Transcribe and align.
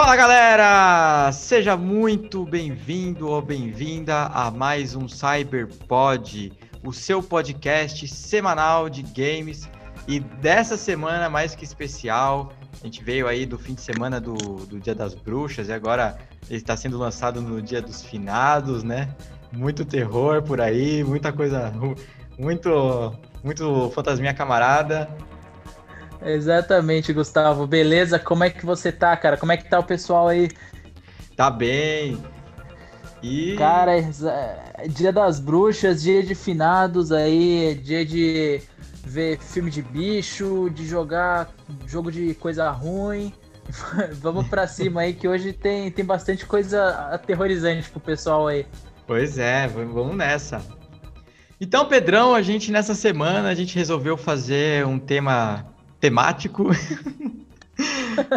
Fala 0.00 0.16
galera! 0.16 1.30
Seja 1.30 1.76
muito 1.76 2.46
bem-vindo 2.46 3.28
ou 3.28 3.42
bem-vinda 3.42 4.28
a 4.28 4.50
mais 4.50 4.94
um 4.94 5.06
CyberPod, 5.06 6.54
o 6.82 6.90
seu 6.90 7.22
podcast 7.22 8.08
semanal 8.08 8.88
de 8.88 9.02
games. 9.02 9.68
E 10.08 10.18
dessa 10.18 10.78
semana 10.78 11.28
mais 11.28 11.54
que 11.54 11.64
especial, 11.64 12.50
a 12.80 12.86
gente 12.86 13.04
veio 13.04 13.28
aí 13.28 13.44
do 13.44 13.58
fim 13.58 13.74
de 13.74 13.82
semana 13.82 14.18
do, 14.18 14.36
do 14.64 14.80
Dia 14.80 14.94
das 14.94 15.14
Bruxas 15.14 15.68
e 15.68 15.72
agora 15.74 16.16
ele 16.48 16.56
está 16.56 16.74
sendo 16.78 16.96
lançado 16.96 17.42
no 17.42 17.60
Dia 17.60 17.82
dos 17.82 18.02
Finados, 18.02 18.82
né? 18.82 19.14
Muito 19.52 19.84
terror 19.84 20.42
por 20.42 20.62
aí, 20.62 21.04
muita 21.04 21.30
coisa, 21.30 21.74
muito, 22.38 23.14
muito 23.44 23.90
fantasminha 23.90 24.32
camarada. 24.32 25.10
Exatamente, 26.24 27.12
Gustavo. 27.12 27.66
Beleza? 27.66 28.18
Como 28.18 28.44
é 28.44 28.50
que 28.50 28.64
você 28.64 28.92
tá, 28.92 29.16
cara? 29.16 29.36
Como 29.36 29.52
é 29.52 29.56
que 29.56 29.68
tá 29.68 29.78
o 29.78 29.84
pessoal 29.84 30.28
aí? 30.28 30.50
Tá 31.36 31.50
bem. 31.50 32.22
E... 33.22 33.54
Cara, 33.56 33.92
é 33.98 34.88
dia 34.88 35.12
das 35.12 35.38
bruxas, 35.38 36.02
dia 36.02 36.22
de 36.22 36.34
finados 36.34 37.12
aí, 37.12 37.78
dia 37.82 38.04
de 38.04 38.62
ver 39.04 39.38
filme 39.38 39.70
de 39.70 39.82
bicho, 39.82 40.70
de 40.70 40.86
jogar 40.86 41.50
jogo 41.86 42.10
de 42.10 42.34
coisa 42.34 42.70
ruim. 42.70 43.32
Vamos 44.20 44.48
pra 44.48 44.66
cima 44.66 45.02
aí, 45.02 45.14
que 45.14 45.28
hoje 45.28 45.52
tem, 45.52 45.90
tem 45.90 46.04
bastante 46.04 46.46
coisa 46.46 47.10
aterrorizante 47.12 47.88
pro 47.90 48.00
pessoal 48.00 48.48
aí. 48.48 48.66
Pois 49.06 49.38
é, 49.38 49.66
vamos 49.66 50.16
nessa. 50.16 50.62
Então, 51.60 51.86
Pedrão, 51.86 52.32
a 52.32 52.42
gente 52.42 52.70
nessa 52.70 52.94
semana 52.94 53.48
a 53.48 53.54
gente 53.54 53.74
resolveu 53.76 54.16
fazer 54.16 54.86
um 54.86 54.98
tema 55.00 55.66
temático. 56.00 56.70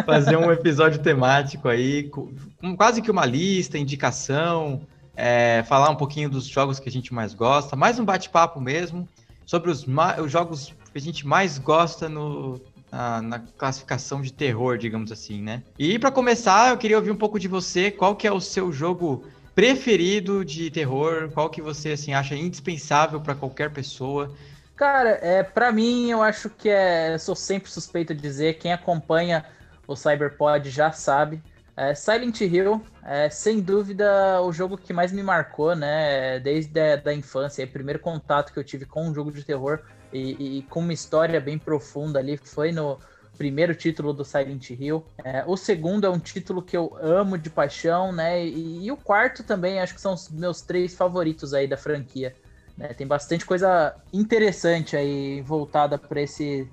fazer 0.06 0.36
um 0.36 0.50
episódio 0.50 1.02
temático 1.02 1.68
aí, 1.68 2.04
com, 2.04 2.30
quase 2.76 3.02
que 3.02 3.10
uma 3.10 3.26
lista, 3.26 3.78
indicação, 3.78 4.82
é, 5.16 5.62
falar 5.66 5.90
um 5.90 5.96
pouquinho 5.96 6.28
dos 6.28 6.46
jogos 6.46 6.78
que 6.78 6.88
a 6.88 6.92
gente 6.92 7.12
mais 7.12 7.34
gosta, 7.34 7.76
mais 7.76 7.98
um 7.98 8.04
bate-papo 8.04 8.60
mesmo, 8.60 9.08
sobre 9.46 9.70
os, 9.70 9.86
os, 10.22 10.32
jogos 10.32 10.74
que 10.92 10.98
a 10.98 11.00
gente 11.00 11.26
mais 11.26 11.58
gosta 11.58 12.08
no, 12.08 12.60
na, 12.90 13.22
na, 13.22 13.38
classificação 13.38 14.22
de 14.22 14.32
terror, 14.32 14.78
digamos 14.78 15.12
assim, 15.12 15.42
né? 15.42 15.62
E 15.78 15.98
para 15.98 16.10
começar, 16.10 16.70
eu 16.70 16.78
queria 16.78 16.96
ouvir 16.96 17.10
um 17.10 17.16
pouco 17.16 17.38
de 17.38 17.48
você, 17.48 17.90
qual 17.90 18.16
que 18.16 18.26
é 18.26 18.32
o 18.32 18.40
seu 18.40 18.72
jogo 18.72 19.24
preferido 19.54 20.44
de 20.44 20.70
terror, 20.70 21.30
qual 21.32 21.48
que 21.48 21.62
você 21.62 21.90
assim 21.90 22.12
acha 22.12 22.34
indispensável 22.34 23.20
para 23.20 23.34
qualquer 23.34 23.70
pessoa? 23.72 24.32
Cara, 24.76 25.18
é, 25.22 25.42
para 25.42 25.70
mim, 25.70 26.10
eu 26.10 26.22
acho 26.22 26.50
que 26.50 26.68
é. 26.68 27.16
Sou 27.18 27.36
sempre 27.36 27.70
suspeito 27.70 28.14
de 28.14 28.20
dizer, 28.20 28.54
quem 28.54 28.72
acompanha 28.72 29.44
o 29.86 29.94
Cyberpod 29.94 30.68
já 30.68 30.90
sabe. 30.90 31.42
É, 31.76 31.94
Silent 31.94 32.40
Hill 32.40 32.80
é 33.04 33.28
sem 33.28 33.60
dúvida 33.60 34.40
o 34.42 34.52
jogo 34.52 34.78
que 34.78 34.92
mais 34.92 35.12
me 35.12 35.22
marcou, 35.22 35.74
né? 35.74 36.38
Desde 36.40 36.78
a 36.80 36.96
da 36.96 37.12
infância, 37.12 37.64
o 37.64 37.68
primeiro 37.68 37.98
contato 37.98 38.52
que 38.52 38.58
eu 38.58 38.64
tive 38.64 38.86
com 38.86 39.08
um 39.08 39.14
jogo 39.14 39.32
de 39.32 39.44
terror 39.44 39.80
e, 40.12 40.58
e, 40.58 40.62
com 40.64 40.80
uma 40.80 40.92
história 40.92 41.40
bem 41.40 41.58
profunda 41.58 42.20
ali 42.20 42.36
foi 42.36 42.70
no 42.70 42.98
primeiro 43.36 43.74
título 43.74 44.12
do 44.12 44.24
Silent 44.24 44.70
Hill. 44.70 45.04
É, 45.24 45.44
o 45.46 45.56
segundo 45.56 46.06
é 46.06 46.10
um 46.10 46.20
título 46.20 46.62
que 46.62 46.76
eu 46.76 46.96
amo 47.00 47.36
de 47.36 47.50
paixão, 47.50 48.12
né? 48.12 48.44
E, 48.44 48.86
e 48.86 48.92
o 48.92 48.96
quarto 48.96 49.42
também 49.42 49.80
acho 49.80 49.94
que 49.94 50.00
são 50.00 50.14
os 50.14 50.28
meus 50.30 50.62
três 50.62 50.94
favoritos 50.94 51.52
aí 51.52 51.66
da 51.66 51.76
franquia. 51.76 52.34
Né? 52.76 52.88
Tem 52.88 53.06
bastante 53.06 53.46
coisa 53.46 53.94
interessante 54.12 54.96
aí 54.96 55.40
voltada 55.42 55.98
para 55.98 56.20
esse 56.20 56.68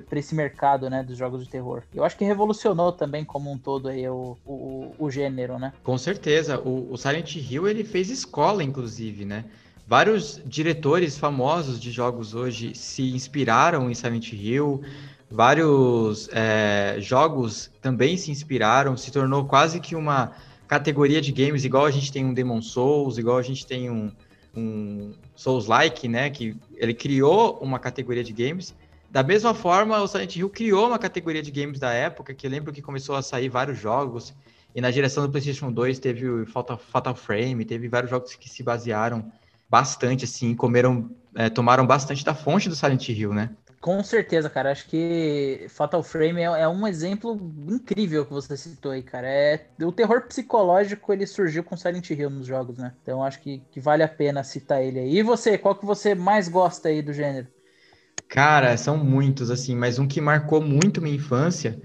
para 0.00 0.18
esse 0.18 0.34
mercado, 0.34 0.88
né, 0.88 1.02
dos 1.02 1.18
jogos 1.18 1.44
de 1.44 1.50
terror. 1.50 1.82
Eu 1.94 2.04
acho 2.04 2.16
que 2.16 2.24
revolucionou 2.24 2.92
também 2.92 3.24
como 3.24 3.50
um 3.50 3.58
todo 3.58 3.88
aí 3.88 4.08
o, 4.08 4.36
o, 4.46 4.94
o 4.98 5.10
gênero, 5.10 5.58
né? 5.58 5.72
Com 5.82 5.98
certeza. 5.98 6.58
O, 6.58 6.92
o, 6.92 6.96
Silent 6.96 7.36
Hill 7.36 7.68
ele 7.68 7.84
fez 7.84 8.08
escola, 8.08 8.62
inclusive, 8.62 9.24
né? 9.24 9.44
Vários 9.86 10.40
diretores 10.46 11.18
famosos 11.18 11.78
de 11.78 11.90
jogos 11.90 12.34
hoje 12.34 12.74
se 12.74 13.10
inspiraram 13.10 13.90
em 13.90 13.94
Silent 13.94 14.32
Hill. 14.32 14.80
Vários 15.30 16.28
é, 16.32 16.96
jogos 17.00 17.70
também 17.80 18.16
se 18.16 18.30
inspiraram. 18.30 18.96
Se 18.96 19.10
tornou 19.10 19.44
quase 19.44 19.80
que 19.80 19.94
uma 19.94 20.32
categoria 20.66 21.20
de 21.20 21.32
games, 21.32 21.64
igual 21.64 21.84
a 21.84 21.90
gente 21.90 22.10
tem 22.10 22.24
um 22.24 22.32
Demon 22.32 22.62
Souls, 22.62 23.18
igual 23.18 23.36
a 23.36 23.42
gente 23.42 23.66
tem 23.66 23.90
um, 23.90 24.10
um 24.56 25.12
Souls-like, 25.42 26.08
né? 26.08 26.30
Que 26.30 26.56
ele 26.76 26.94
criou 26.94 27.58
uma 27.60 27.78
categoria 27.78 28.22
de 28.22 28.32
games. 28.32 28.74
Da 29.10 29.22
mesma 29.22 29.52
forma, 29.52 30.00
o 30.00 30.06
Silent 30.06 30.36
Hill 30.36 30.48
criou 30.48 30.86
uma 30.86 30.98
categoria 30.98 31.42
de 31.42 31.50
games 31.50 31.78
da 31.78 31.92
época, 31.92 32.32
que 32.32 32.46
eu 32.46 32.50
lembro 32.50 32.72
que 32.72 32.80
começou 32.80 33.14
a 33.14 33.22
sair 33.22 33.48
vários 33.48 33.78
jogos. 33.78 34.34
E 34.74 34.80
na 34.80 34.90
direção 34.90 35.22
do 35.22 35.30
PlayStation 35.30 35.70
2 35.70 35.98
teve 35.98 36.28
o 36.28 36.46
Fatal, 36.46 36.78
Fatal 36.78 37.14
Frame, 37.14 37.64
teve 37.64 37.88
vários 37.88 38.10
jogos 38.10 38.34
que 38.34 38.48
se 38.48 38.62
basearam 38.62 39.30
bastante, 39.68 40.24
assim, 40.24 40.54
comeram, 40.54 41.10
é, 41.34 41.50
tomaram 41.50 41.86
bastante 41.86 42.24
da 42.24 42.34
fonte 42.34 42.68
do 42.68 42.74
Silent 42.74 43.08
Hill, 43.08 43.34
né? 43.34 43.50
Com 43.82 44.02
certeza, 44.04 44.48
cara. 44.48 44.70
Acho 44.70 44.86
que 44.88 45.66
Fatal 45.68 46.04
Frame 46.04 46.40
é, 46.40 46.44
é, 46.44 46.68
um 46.68 46.86
exemplo 46.86 47.34
incrível 47.68 48.24
que 48.24 48.32
você 48.32 48.56
citou 48.56 48.92
aí, 48.92 49.02
cara. 49.02 49.26
É, 49.28 49.66
o 49.82 49.90
terror 49.90 50.22
psicológico 50.28 51.12
ele 51.12 51.26
surgiu 51.26 51.64
com 51.64 51.76
Silent 51.76 52.08
Hill 52.10 52.30
nos 52.30 52.46
jogos, 52.46 52.78
né? 52.78 52.94
Então 53.02 53.24
acho 53.24 53.40
que, 53.40 53.58
que 53.72 53.80
vale 53.80 54.04
a 54.04 54.08
pena 54.08 54.44
citar 54.44 54.80
ele 54.84 55.00
aí. 55.00 55.16
E 55.18 55.22
você, 55.24 55.58
qual 55.58 55.74
que 55.74 55.84
você 55.84 56.14
mais 56.14 56.48
gosta 56.48 56.90
aí 56.90 57.02
do 57.02 57.12
gênero? 57.12 57.48
Cara, 58.28 58.76
são 58.76 58.96
muitos, 58.96 59.50
assim, 59.50 59.74
mas 59.76 59.98
um 59.98 60.08
que 60.08 60.20
marcou 60.20 60.60
muito 60.60 61.02
minha 61.02 61.16
infância 61.16 61.80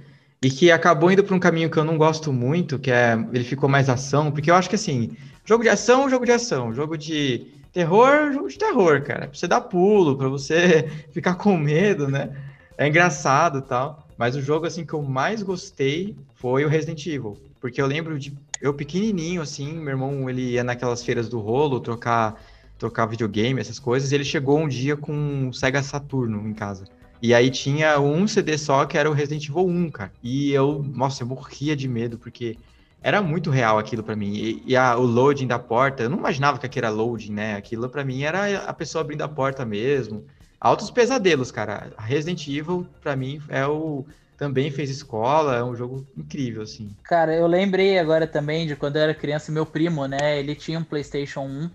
e 0.47 0.49
que 0.49 0.71
acabou 0.71 1.11
indo 1.11 1.23
para 1.23 1.35
um 1.35 1.39
caminho 1.39 1.69
que 1.69 1.77
eu 1.77 1.83
não 1.83 1.97
gosto 1.97 2.31
muito, 2.31 2.79
que 2.79 2.89
é 2.89 3.13
ele 3.33 3.43
ficou 3.43 3.67
mais 3.67 3.89
ação, 3.89 4.31
porque 4.31 4.49
eu 4.49 4.55
acho 4.55 4.69
que 4.69 4.75
assim, 4.75 5.11
jogo 5.43 5.63
de 5.63 5.69
ação, 5.69 6.09
jogo 6.09 6.25
de 6.25 6.31
ação, 6.31 6.73
jogo 6.73 6.97
de 6.97 7.47
Terror, 7.77 8.31
jogo 8.33 8.49
de 8.49 8.57
terror, 8.57 9.03
cara. 9.03 9.27
Pra 9.27 9.37
você 9.37 9.47
dar 9.47 9.61
pulo, 9.61 10.17
pra 10.17 10.27
você 10.27 10.89
ficar 11.13 11.35
com 11.35 11.55
medo, 11.55 12.07
né? 12.07 12.35
É 12.75 12.87
engraçado 12.87 13.61
tal. 13.61 14.07
Mas 14.17 14.35
o 14.35 14.41
jogo, 14.41 14.65
assim, 14.65 14.83
que 14.83 14.93
eu 14.93 15.01
mais 15.03 15.43
gostei 15.43 16.15
foi 16.33 16.65
o 16.65 16.67
Resident 16.67 17.05
Evil. 17.05 17.37
Porque 17.61 17.79
eu 17.79 17.85
lembro 17.85 18.17
de 18.17 18.35
eu 18.59 18.73
pequenininho, 18.73 19.43
assim, 19.43 19.73
meu 19.73 19.89
irmão, 19.89 20.27
ele 20.27 20.53
ia 20.53 20.63
naquelas 20.63 21.03
feiras 21.03 21.29
do 21.29 21.39
rolo 21.39 21.79
trocar, 21.79 22.41
trocar 22.79 23.05
videogame, 23.05 23.61
essas 23.61 23.77
coisas. 23.77 24.11
E 24.11 24.15
ele 24.15 24.23
chegou 24.23 24.57
um 24.57 24.67
dia 24.67 24.97
com 24.97 25.13
um 25.13 25.53
Sega 25.53 25.83
Saturno 25.83 26.47
em 26.47 26.55
casa. 26.55 26.85
E 27.22 27.33
aí 27.33 27.50
tinha 27.50 28.00
um 28.00 28.28
CD 28.28 28.57
só 28.57 28.85
que 28.85 28.97
era 28.97 29.09
o 29.09 29.13
Resident 29.13 29.50
Evil 29.50 29.67
1, 29.67 29.91
cara. 29.91 30.11
E 30.22 30.51
eu, 30.51 30.83
nossa, 30.83 31.23
eu 31.23 31.28
morria 31.28 31.75
de 31.75 31.88
medo, 31.88 32.17
porque 32.17 32.57
era 33.01 33.22
muito 33.22 33.50
real 33.50 33.79
aquilo 33.79 34.03
para 34.03 34.16
mim. 34.16 34.33
E, 34.33 34.63
e 34.66 34.75
a, 34.75 34.97
o 34.97 35.03
loading 35.03 35.47
da 35.47 35.59
porta, 35.59 36.03
eu 36.03 36.09
não 36.09 36.17
imaginava 36.17 36.57
que 36.57 36.66
aquilo 36.66 36.85
era 36.85 36.95
loading, 36.95 37.33
né? 37.33 37.56
Aquilo 37.56 37.89
para 37.89 38.03
mim 38.03 38.23
era 38.23 38.59
a 38.63 38.73
pessoa 38.73 39.01
abrindo 39.01 39.22
a 39.22 39.27
porta 39.27 39.66
mesmo. 39.66 40.25
Altos 40.59 40.89
pesadelos, 40.89 41.51
cara. 41.51 41.91
Resident 41.97 42.47
Evil, 42.47 42.88
para 43.01 43.16
mim, 43.16 43.41
é 43.50 43.66
o. 43.66 44.06
Também 44.38 44.69
fez 44.69 44.91
escola, 44.91 45.56
é 45.56 45.63
um 45.63 45.75
jogo 45.75 46.06
incrível, 46.16 46.61
assim. 46.61 46.91
Cara, 47.03 47.33
eu 47.33 47.47
lembrei 47.47 47.97
agora 47.97 48.27
também 48.27 48.67
de 48.67 48.75
quando 48.75 48.97
eu 48.97 49.01
era 49.01 49.13
criança, 49.13 49.51
meu 49.51 49.66
primo, 49.66 50.06
né? 50.06 50.38
Ele 50.38 50.53
tinha 50.53 50.77
um 50.77 50.83
PlayStation 50.83 51.41
1. 51.41 51.66
Uh, 51.66 51.72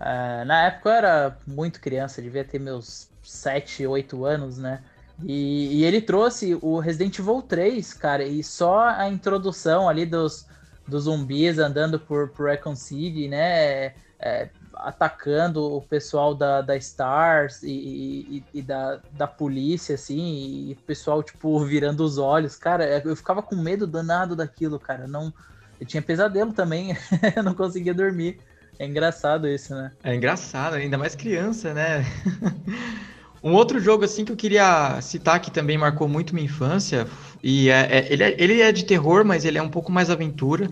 ah, 0.00 0.44
na 0.46 0.66
época 0.68 0.88
eu 0.88 0.94
era 0.94 1.38
muito 1.46 1.80
criança, 1.80 2.22
devia 2.22 2.44
ter 2.44 2.58
meus 2.58 3.10
7, 3.28 3.86
8 3.86 4.24
anos, 4.24 4.58
né? 4.58 4.82
E, 5.24 5.80
e, 5.80 5.84
ele 5.84 6.00
trouxe 6.00 6.56
o 6.62 6.78
Resident 6.78 7.18
Evil 7.18 7.42
3, 7.42 7.92
cara, 7.94 8.24
e 8.24 8.42
só 8.42 8.88
a 8.88 9.08
introdução 9.08 9.88
ali 9.88 10.06
dos, 10.06 10.46
dos 10.86 11.04
zumbis 11.04 11.58
andando 11.58 11.98
por, 11.98 12.28
por 12.28 12.48
Recon 12.48 12.76
City, 12.76 13.28
né? 13.28 13.94
É, 14.20 14.48
atacando 14.74 15.76
o 15.76 15.82
pessoal 15.82 16.34
da, 16.34 16.60
da 16.60 16.76
Stars 16.76 17.62
e, 17.62 17.70
e, 17.70 18.44
e, 18.54 18.62
da, 18.62 19.00
da 19.12 19.26
polícia, 19.26 19.96
assim, 19.96 20.68
e 20.68 20.72
o 20.72 20.76
pessoal, 20.86 21.22
tipo, 21.22 21.58
virando 21.66 22.04
os 22.04 22.16
olhos. 22.16 22.56
Cara, 22.56 23.02
eu 23.04 23.16
ficava 23.16 23.42
com 23.42 23.56
medo 23.56 23.86
danado 23.86 24.36
daquilo, 24.36 24.78
cara. 24.78 25.08
Não, 25.08 25.32
eu 25.80 25.86
tinha 25.86 26.02
pesadelo 26.02 26.52
também, 26.52 26.96
eu 27.34 27.42
não 27.42 27.54
conseguia 27.54 27.92
dormir. 27.92 28.40
É 28.78 28.86
engraçado 28.86 29.48
isso, 29.48 29.74
né? 29.74 29.90
É 30.04 30.14
engraçado, 30.14 30.74
ainda 30.74 30.96
mais 30.96 31.16
criança, 31.16 31.74
né? 31.74 32.04
um 33.42 33.52
outro 33.52 33.80
jogo, 33.80 34.04
assim, 34.04 34.24
que 34.24 34.32
eu 34.32 34.36
queria 34.36 35.00
citar, 35.00 35.40
que 35.40 35.50
também 35.50 35.78
marcou 35.78 36.08
muito 36.08 36.34
minha 36.34 36.46
infância, 36.46 37.06
e 37.42 37.68
é, 37.68 37.98
é, 37.98 38.12
ele, 38.12 38.22
é, 38.22 38.36
ele 38.38 38.60
é 38.60 38.72
de 38.72 38.84
terror, 38.84 39.24
mas 39.24 39.44
ele 39.44 39.58
é 39.58 39.62
um 39.62 39.68
pouco 39.68 39.92
mais 39.92 40.10
aventura. 40.10 40.70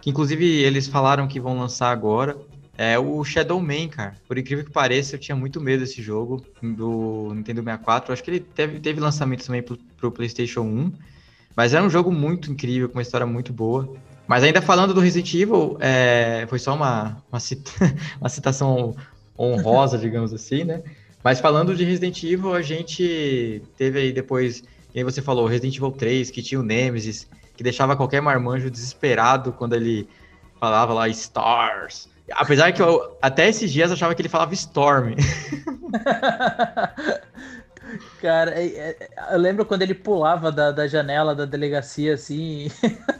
Que 0.00 0.10
inclusive 0.10 0.44
eles 0.44 0.86
falaram 0.86 1.26
que 1.26 1.40
vão 1.40 1.58
lançar 1.58 1.90
agora. 1.90 2.36
É 2.78 2.98
o 2.98 3.24
Shadow 3.24 3.60
Man, 3.60 3.88
cara. 3.88 4.14
Por 4.28 4.36
incrível 4.38 4.64
que 4.64 4.70
pareça, 4.70 5.16
eu 5.16 5.18
tinha 5.18 5.34
muito 5.34 5.60
medo 5.60 5.80
desse 5.80 6.02
jogo 6.02 6.44
do 6.62 7.32
Nintendo 7.34 7.62
64. 7.62 8.10
Eu 8.10 8.12
acho 8.12 8.22
que 8.22 8.30
ele 8.30 8.40
teve, 8.40 8.78
teve 8.80 9.00
lançamento 9.00 9.44
também 9.44 9.62
pro, 9.62 9.78
pro 9.96 10.12
PlayStation 10.12 10.60
1. 10.60 10.92
Mas 11.56 11.72
era 11.72 11.82
um 11.82 11.88
jogo 11.88 12.12
muito 12.12 12.52
incrível, 12.52 12.88
com 12.88 12.96
uma 12.96 13.02
história 13.02 13.26
muito 13.26 13.52
boa. 13.52 13.94
Mas 14.28 14.42
ainda 14.44 14.60
falando 14.60 14.92
do 14.92 15.00
Resident 15.00 15.32
Evil, 15.34 15.78
é, 15.80 16.44
foi 16.48 16.58
só 16.58 16.74
uma, 16.74 17.22
uma, 17.30 17.40
cita, 17.40 17.70
uma 18.20 18.28
citação 18.28 18.94
honrosa, 19.38 19.96
digamos 19.96 20.34
assim, 20.34 20.64
né? 20.64 20.82
Mas 21.26 21.40
falando 21.40 21.74
de 21.74 21.84
Resident 21.84 22.22
Evil, 22.22 22.54
a 22.54 22.62
gente 22.62 23.60
teve 23.76 23.98
aí 23.98 24.12
depois 24.12 24.62
aí 24.94 25.02
você 25.02 25.20
falou 25.20 25.44
Resident 25.48 25.74
Evil 25.74 25.90
3, 25.90 26.30
que 26.30 26.40
tinha 26.40 26.60
o 26.60 26.62
Nemesis, 26.62 27.28
que 27.56 27.64
deixava 27.64 27.96
qualquer 27.96 28.22
marmanjo 28.22 28.70
desesperado 28.70 29.52
quando 29.52 29.74
ele 29.74 30.08
falava 30.60 30.94
lá 30.94 31.08
Stars. 31.08 32.08
Apesar 32.30 32.70
que 32.70 32.80
eu 32.80 33.18
até 33.20 33.48
esses 33.48 33.72
dias 33.72 33.90
achava 33.90 34.14
que 34.14 34.22
ele 34.22 34.28
falava 34.28 34.54
Storm. 34.54 35.16
Cara, 38.20 38.52
é, 38.52 38.66
é, 38.66 39.08
eu 39.32 39.38
lembro 39.38 39.64
quando 39.64 39.82
ele 39.82 39.94
pulava 39.94 40.50
da, 40.50 40.72
da 40.72 40.86
janela 40.88 41.34
da 41.34 41.44
delegacia, 41.44 42.14
assim, 42.14 42.68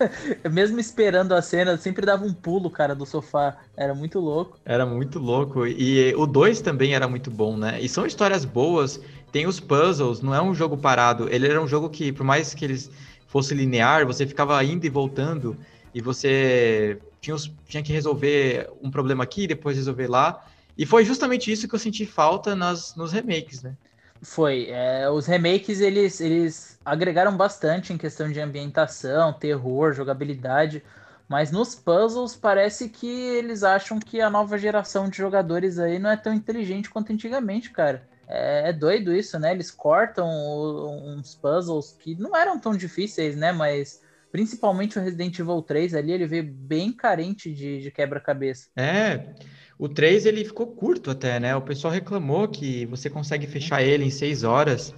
mesmo 0.50 0.80
esperando 0.80 1.32
a 1.32 1.42
cena, 1.42 1.76
sempre 1.76 2.06
dava 2.06 2.24
um 2.24 2.32
pulo, 2.32 2.70
cara, 2.70 2.94
do 2.94 3.04
sofá. 3.04 3.56
Era 3.76 3.94
muito 3.94 4.18
louco. 4.18 4.58
Era 4.64 4.86
muito 4.86 5.18
louco. 5.18 5.66
E 5.66 6.14
o 6.14 6.26
2 6.26 6.60
também 6.60 6.94
era 6.94 7.06
muito 7.06 7.30
bom, 7.30 7.56
né? 7.56 7.78
E 7.80 7.88
são 7.88 8.06
histórias 8.06 8.44
boas, 8.44 9.00
tem 9.30 9.46
os 9.46 9.60
puzzles, 9.60 10.22
não 10.22 10.34
é 10.34 10.40
um 10.40 10.54
jogo 10.54 10.76
parado. 10.76 11.28
Ele 11.30 11.46
era 11.46 11.60
um 11.60 11.68
jogo 11.68 11.90
que, 11.90 12.10
por 12.10 12.24
mais 12.24 12.54
que 12.54 12.64
eles 12.64 12.90
fosse 13.26 13.54
linear, 13.54 14.06
você 14.06 14.26
ficava 14.26 14.62
indo 14.64 14.86
e 14.86 14.90
voltando, 14.90 15.56
e 15.92 16.00
você 16.00 16.98
tinha, 17.20 17.34
os, 17.34 17.52
tinha 17.68 17.82
que 17.82 17.92
resolver 17.92 18.70
um 18.82 18.90
problema 18.90 19.24
aqui, 19.24 19.46
depois 19.46 19.76
resolver 19.76 20.08
lá. 20.08 20.42
E 20.76 20.86
foi 20.86 21.04
justamente 21.04 21.50
isso 21.50 21.68
que 21.68 21.74
eu 21.74 21.78
senti 21.78 22.06
falta 22.06 22.54
nas, 22.54 22.94
nos 22.96 23.12
remakes, 23.12 23.62
né? 23.62 23.74
Foi. 24.22 24.68
É, 24.70 25.08
os 25.10 25.26
remakes 25.26 25.80
eles, 25.80 26.20
eles 26.20 26.78
agregaram 26.84 27.36
bastante 27.36 27.92
em 27.92 27.98
questão 27.98 28.30
de 28.30 28.40
ambientação, 28.40 29.32
terror, 29.32 29.92
jogabilidade. 29.92 30.82
Mas 31.28 31.50
nos 31.50 31.74
puzzles 31.74 32.36
parece 32.36 32.88
que 32.88 33.06
eles 33.06 33.64
acham 33.64 33.98
que 33.98 34.20
a 34.20 34.30
nova 34.30 34.56
geração 34.56 35.08
de 35.08 35.16
jogadores 35.16 35.78
aí 35.78 35.98
não 35.98 36.10
é 36.10 36.16
tão 36.16 36.32
inteligente 36.32 36.88
quanto 36.88 37.12
antigamente, 37.12 37.70
cara. 37.70 38.08
É, 38.28 38.70
é 38.70 38.72
doido 38.72 39.12
isso, 39.12 39.38
né? 39.38 39.52
Eles 39.52 39.70
cortam 39.70 40.28
uns 40.28 41.34
puzzles 41.34 41.96
que 41.98 42.14
não 42.14 42.34
eram 42.36 42.58
tão 42.58 42.76
difíceis, 42.76 43.36
né? 43.36 43.52
Mas 43.52 44.00
principalmente 44.30 44.98
o 44.98 45.02
Resident 45.02 45.38
Evil 45.38 45.62
3 45.62 45.94
ali, 45.94 46.12
ele 46.12 46.26
veio 46.26 46.44
bem 46.44 46.92
carente 46.92 47.52
de, 47.52 47.80
de 47.80 47.90
quebra-cabeça. 47.90 48.68
É. 48.76 49.34
O 49.78 49.88
3 49.88 50.24
ele 50.24 50.44
ficou 50.44 50.66
curto 50.66 51.10
até, 51.10 51.38
né? 51.38 51.54
O 51.54 51.60
pessoal 51.60 51.92
reclamou 51.92 52.48
que 52.48 52.86
você 52.86 53.10
consegue 53.10 53.46
fechar 53.46 53.82
ele 53.82 54.04
em 54.04 54.10
6 54.10 54.42
horas, 54.42 54.94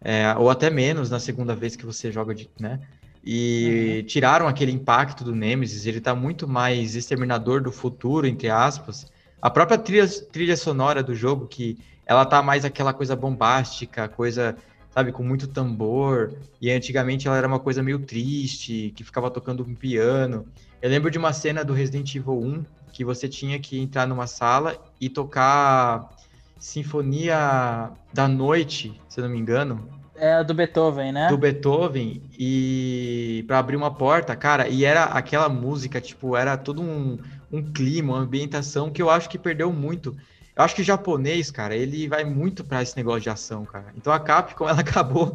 é, 0.00 0.34
ou 0.38 0.48
até 0.48 0.70
menos 0.70 1.10
na 1.10 1.18
segunda 1.18 1.54
vez 1.54 1.74
que 1.74 1.84
você 1.84 2.12
joga, 2.12 2.34
de, 2.34 2.48
né? 2.58 2.80
E 3.24 3.98
uhum. 3.98 4.06
tiraram 4.06 4.48
aquele 4.48 4.72
impacto 4.72 5.24
do 5.24 5.34
Nemesis, 5.34 5.84
ele 5.84 6.00
tá 6.00 6.14
muito 6.14 6.48
mais 6.48 6.94
exterminador 6.94 7.60
do 7.60 7.72
futuro, 7.72 8.26
entre 8.26 8.48
aspas. 8.48 9.06
A 9.42 9.50
própria 9.50 9.76
trilha, 9.76 10.08
trilha 10.08 10.56
sonora 10.56 11.02
do 11.02 11.14
jogo, 11.14 11.46
que 11.46 11.76
ela 12.06 12.24
tá 12.24 12.42
mais 12.42 12.64
aquela 12.64 12.92
coisa 12.92 13.14
bombástica, 13.14 14.08
coisa, 14.08 14.56
sabe, 14.90 15.12
com 15.12 15.22
muito 15.22 15.48
tambor. 15.48 16.32
E 16.60 16.70
antigamente 16.70 17.26
ela 17.26 17.36
era 17.36 17.48
uma 17.48 17.58
coisa 17.58 17.82
meio 17.82 17.98
triste, 17.98 18.92
que 18.94 19.04
ficava 19.04 19.30
tocando 19.30 19.64
um 19.64 19.74
piano. 19.74 20.46
Eu 20.80 20.88
lembro 20.88 21.10
de 21.10 21.18
uma 21.18 21.32
cena 21.32 21.64
do 21.64 21.74
Resident 21.74 22.14
Evil 22.14 22.40
1 22.40 22.64
que 22.92 23.04
você 23.04 23.28
tinha 23.28 23.58
que 23.58 23.78
entrar 23.78 24.06
numa 24.06 24.26
sala 24.26 24.76
e 25.00 25.08
tocar 25.08 26.10
Sinfonia 26.58 27.90
da 28.12 28.28
Noite, 28.28 29.00
se 29.08 29.20
eu 29.20 29.24
não 29.24 29.30
me 29.30 29.38
engano. 29.38 29.88
É 30.14 30.44
do 30.44 30.52
Beethoven, 30.52 31.12
né? 31.12 31.28
Do 31.28 31.38
Beethoven 31.38 32.22
e 32.38 33.42
para 33.46 33.58
abrir 33.58 33.76
uma 33.76 33.90
porta, 33.90 34.36
cara, 34.36 34.68
e 34.68 34.84
era 34.84 35.04
aquela 35.04 35.48
música, 35.48 35.98
tipo, 35.98 36.36
era 36.36 36.58
todo 36.58 36.82
um, 36.82 37.18
um 37.50 37.62
clima, 37.72 38.12
uma 38.12 38.22
ambientação 38.22 38.90
que 38.90 39.00
eu 39.00 39.08
acho 39.08 39.30
que 39.30 39.38
perdeu 39.38 39.72
muito. 39.72 40.14
Eu 40.54 40.64
acho 40.64 40.74
que 40.74 40.82
o 40.82 40.84
japonês, 40.84 41.50
cara, 41.50 41.74
ele 41.74 42.06
vai 42.06 42.22
muito 42.22 42.62
para 42.62 42.82
esse 42.82 42.94
negócio 42.94 43.22
de 43.22 43.30
ação, 43.30 43.64
cara. 43.64 43.94
Então 43.96 44.12
a 44.12 44.20
Capcom, 44.20 44.68
ela 44.68 44.80
acabou 44.80 45.34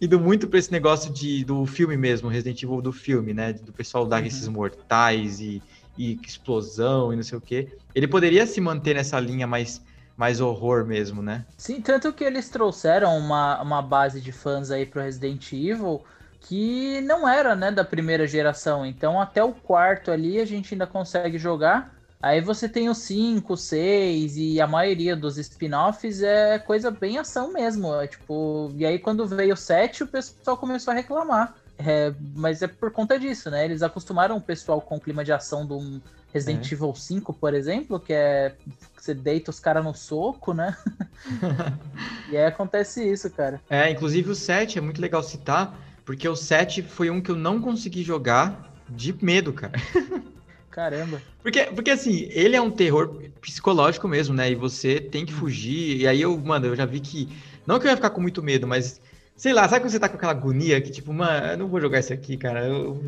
indo 0.00 0.20
muito 0.20 0.46
para 0.46 0.60
esse 0.60 0.70
negócio 0.70 1.12
de, 1.12 1.44
do 1.44 1.66
filme 1.66 1.96
mesmo, 1.96 2.28
Resident 2.28 2.62
Evil 2.62 2.80
do 2.80 2.92
filme, 2.92 3.34
né? 3.34 3.52
Do 3.52 3.72
pessoal 3.72 4.06
dar 4.06 4.20
uhum. 4.20 4.28
esses 4.28 4.46
mortais 4.46 5.40
e 5.40 5.60
e 6.00 6.18
explosão 6.26 7.12
e 7.12 7.16
não 7.16 7.22
sei 7.22 7.36
o 7.36 7.40
que. 7.40 7.68
Ele 7.94 8.08
poderia 8.08 8.46
se 8.46 8.58
manter 8.58 8.94
nessa 8.94 9.20
linha 9.20 9.46
mais, 9.46 9.82
mais 10.16 10.40
horror 10.40 10.86
mesmo, 10.86 11.20
né? 11.20 11.44
Sim, 11.58 11.82
tanto 11.82 12.10
que 12.10 12.24
eles 12.24 12.48
trouxeram 12.48 13.18
uma, 13.18 13.60
uma 13.60 13.82
base 13.82 14.18
de 14.18 14.32
fãs 14.32 14.70
aí 14.70 14.86
pro 14.86 15.02
Resident 15.02 15.52
Evil 15.52 16.02
que 16.40 17.02
não 17.02 17.28
era, 17.28 17.54
né, 17.54 17.70
da 17.70 17.84
primeira 17.84 18.26
geração. 18.26 18.86
Então 18.86 19.20
até 19.20 19.44
o 19.44 19.52
quarto 19.52 20.10
ali 20.10 20.40
a 20.40 20.46
gente 20.46 20.72
ainda 20.72 20.86
consegue 20.86 21.36
jogar. 21.38 21.94
Aí 22.22 22.40
você 22.40 22.66
tem 22.66 22.88
o 22.88 22.94
5, 22.94 23.56
6 23.56 24.36
e 24.36 24.60
a 24.60 24.66
maioria 24.66 25.14
dos 25.14 25.36
spin-offs 25.36 26.22
é 26.22 26.58
coisa 26.58 26.90
bem 26.90 27.18
ação 27.18 27.52
mesmo. 27.52 27.94
É, 27.94 28.06
tipo, 28.06 28.72
e 28.74 28.86
aí 28.86 28.98
quando 28.98 29.26
veio 29.26 29.52
o 29.52 29.56
7 29.56 30.04
o 30.04 30.06
pessoal 30.06 30.56
começou 30.56 30.92
a 30.92 30.94
reclamar. 30.94 31.54
É, 31.86 32.12
mas 32.34 32.62
é 32.62 32.66
por 32.66 32.90
conta 32.90 33.18
disso, 33.18 33.50
né? 33.50 33.64
Eles 33.64 33.82
acostumaram 33.82 34.36
o 34.36 34.40
pessoal 34.40 34.80
com 34.80 34.96
o 34.96 35.00
clima 35.00 35.24
de 35.24 35.32
ação 35.32 35.64
do 35.64 36.00
Resident 36.32 36.70
é. 36.70 36.74
Evil 36.74 36.94
5, 36.94 37.32
por 37.32 37.54
exemplo, 37.54 37.98
que 37.98 38.12
é 38.12 38.54
você 38.96 39.14
deita 39.14 39.50
os 39.50 39.58
caras 39.58 39.82
no 39.82 39.94
soco, 39.94 40.52
né? 40.52 40.76
e 42.30 42.36
aí 42.36 42.44
acontece 42.44 43.02
isso, 43.02 43.30
cara. 43.30 43.60
É, 43.68 43.90
inclusive 43.90 44.30
o 44.30 44.34
7 44.34 44.78
é 44.78 44.80
muito 44.80 45.00
legal 45.00 45.22
citar, 45.22 45.78
porque 46.04 46.28
o 46.28 46.36
7 46.36 46.82
foi 46.82 47.08
um 47.10 47.20
que 47.20 47.30
eu 47.30 47.36
não 47.36 47.60
consegui 47.60 48.02
jogar 48.02 48.70
de 48.88 49.14
medo, 49.24 49.52
cara. 49.52 49.72
Caramba. 50.70 51.20
Porque, 51.42 51.64
porque 51.64 51.90
assim, 51.90 52.28
ele 52.30 52.54
é 52.54 52.60
um 52.60 52.70
terror 52.70 53.20
psicológico 53.40 54.06
mesmo, 54.06 54.34
né? 54.34 54.50
E 54.52 54.54
você 54.54 55.00
tem 55.00 55.26
que 55.26 55.32
fugir. 55.32 55.96
E 55.96 56.06
aí 56.06 56.22
eu, 56.22 56.36
mano, 56.38 56.66
eu 56.66 56.76
já 56.76 56.86
vi 56.86 57.00
que. 57.00 57.28
Não 57.66 57.78
que 57.78 57.86
eu 57.86 57.90
ia 57.90 57.96
ficar 57.96 58.10
com 58.10 58.20
muito 58.20 58.42
medo, 58.42 58.68
mas 58.68 59.00
Sei 59.40 59.54
lá, 59.54 59.66
sabe 59.66 59.82
quando 59.82 59.90
você 59.90 59.98
tá 59.98 60.06
com 60.06 60.16
aquela 60.16 60.32
agonia 60.32 60.78
que, 60.82 60.90
tipo, 60.90 61.14
mano, 61.14 61.46
eu 61.46 61.56
não 61.56 61.66
vou 61.66 61.80
jogar 61.80 61.98
isso 61.98 62.12
aqui, 62.12 62.36
cara. 62.36 62.62
Eu 62.62 63.02